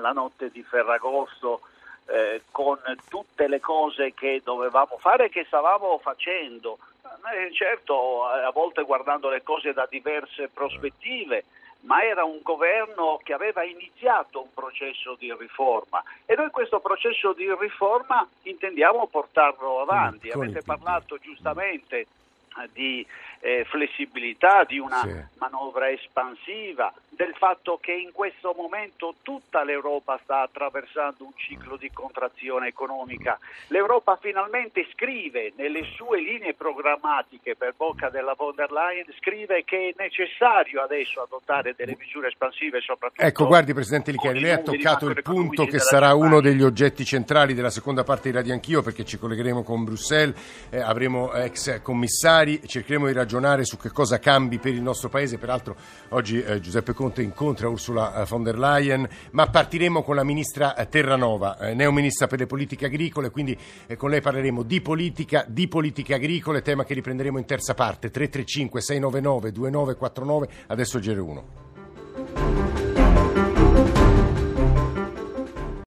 la 0.00 0.12
notte 0.12 0.50
di 0.50 0.62
Ferragosto 0.62 1.60
eh, 2.06 2.42
con 2.50 2.78
tutte 3.08 3.48
le 3.48 3.60
cose 3.60 4.14
che 4.14 4.40
dovevamo 4.42 4.96
fare 4.98 5.26
e 5.26 5.28
che 5.28 5.44
stavamo 5.46 5.98
facendo. 5.98 6.78
Eh, 7.34 7.52
certo, 7.52 8.24
a 8.24 8.50
volte 8.50 8.82
guardando 8.84 9.28
le 9.28 9.42
cose 9.42 9.72
da 9.72 9.86
diverse 9.88 10.48
prospettive, 10.48 11.44
ma 11.80 12.02
era 12.02 12.24
un 12.24 12.40
governo 12.42 13.20
che 13.22 13.32
aveva 13.32 13.62
iniziato 13.62 14.42
un 14.42 14.52
processo 14.52 15.14
di 15.18 15.32
riforma 15.38 16.02
e 16.26 16.34
noi 16.34 16.50
questo 16.50 16.80
processo 16.80 17.32
di 17.32 17.46
riforma 17.58 18.26
intendiamo 18.42 19.06
portarlo 19.06 19.80
avanti. 19.80 20.30
Avete 20.30 20.62
parlato 20.62 21.18
giustamente 21.18 21.98
eh, 21.98 22.06
di 22.72 23.06
eh, 23.40 23.64
flessibilità, 23.68 24.64
di 24.64 24.78
una 24.78 25.02
sì. 25.02 25.38
manovra 25.38 25.90
espansiva, 25.90 26.92
del 27.18 27.34
fatto 27.36 27.78
che 27.82 27.92
in 27.92 28.12
questo 28.12 28.54
momento 28.56 29.16
tutta 29.22 29.64
l'Europa 29.64 30.20
sta 30.22 30.42
attraversando 30.42 31.24
un 31.24 31.32
ciclo 31.34 31.76
di 31.76 31.90
contrazione 31.92 32.68
economica. 32.68 33.38
L'Europa 33.68 34.16
finalmente 34.20 34.86
scrive 34.92 35.52
nelle 35.56 35.82
sue 35.96 36.20
linee 36.20 36.54
programmatiche 36.54 37.56
per 37.56 37.74
bocca 37.76 38.08
della 38.08 38.34
von 38.34 38.54
der 38.54 38.70
Leyen, 38.70 39.06
scrive 39.18 39.64
che 39.64 39.88
è 39.88 40.00
necessario 40.00 40.80
adesso 40.80 41.20
adottare 41.20 41.74
delle 41.76 41.96
misure 41.98 42.28
espansive 42.28 42.80
soprattutto. 42.80 43.22
Ecco, 43.22 43.46
guardi 43.46 43.74
Presidente 43.74 44.12
Licheri, 44.12 44.38
lei 44.38 44.52
ha 44.52 44.62
toccato 44.62 45.08
il 45.08 45.20
punto 45.20 45.64
che 45.64 45.80
sarà 45.80 46.10
Germania. 46.10 46.26
uno 46.26 46.40
degli 46.40 46.62
oggetti 46.62 47.04
centrali 47.04 47.52
della 47.52 47.70
seconda 47.70 48.04
parte 48.04 48.30
di 48.30 48.36
Radio 48.36 48.52
Anch'io 48.52 48.80
perché 48.80 49.04
ci 49.04 49.18
collegheremo 49.18 49.64
con 49.64 49.82
Bruxelles, 49.82 50.68
eh, 50.70 50.80
avremo 50.80 51.32
ex 51.32 51.82
commissari, 51.82 52.60
cercheremo 52.64 53.08
di 53.08 53.12
ragionare 53.28 53.66
su 53.66 53.76
che 53.76 53.90
cosa 53.90 54.18
cambi 54.18 54.58
per 54.58 54.72
il 54.72 54.80
nostro 54.80 55.10
Paese, 55.10 55.36
peraltro 55.36 55.76
oggi 56.10 56.42
eh, 56.42 56.60
Giuseppe 56.60 56.94
Conte 56.94 57.20
incontra 57.20 57.68
Ursula 57.68 58.14
eh, 58.14 58.24
von 58.24 58.42
der 58.42 58.58
Leyen, 58.58 59.06
ma 59.32 59.46
partiremo 59.48 60.02
con 60.02 60.16
la 60.16 60.24
ministra 60.24 60.74
eh, 60.74 60.88
Terranova, 60.88 61.58
eh, 61.58 61.74
neoministra 61.74 62.26
per 62.26 62.38
le 62.38 62.46
politiche 62.46 62.86
agricole, 62.86 63.30
quindi 63.30 63.56
con 63.98 64.08
lei 64.08 64.22
parleremo 64.22 64.62
di 64.62 64.80
politica, 64.80 65.44
di 65.46 65.68
politiche 65.68 66.14
agricole, 66.14 66.62
tema 66.62 66.84
che 66.84 66.94
riprenderemo 66.94 67.36
in 67.36 67.44
terza 67.44 67.74
parte, 67.74 68.10
335 68.10 68.80
699 68.80 69.52
2949, 69.52 70.48
adesso 70.68 70.96
il 70.96 71.04
GR1. 71.04 71.67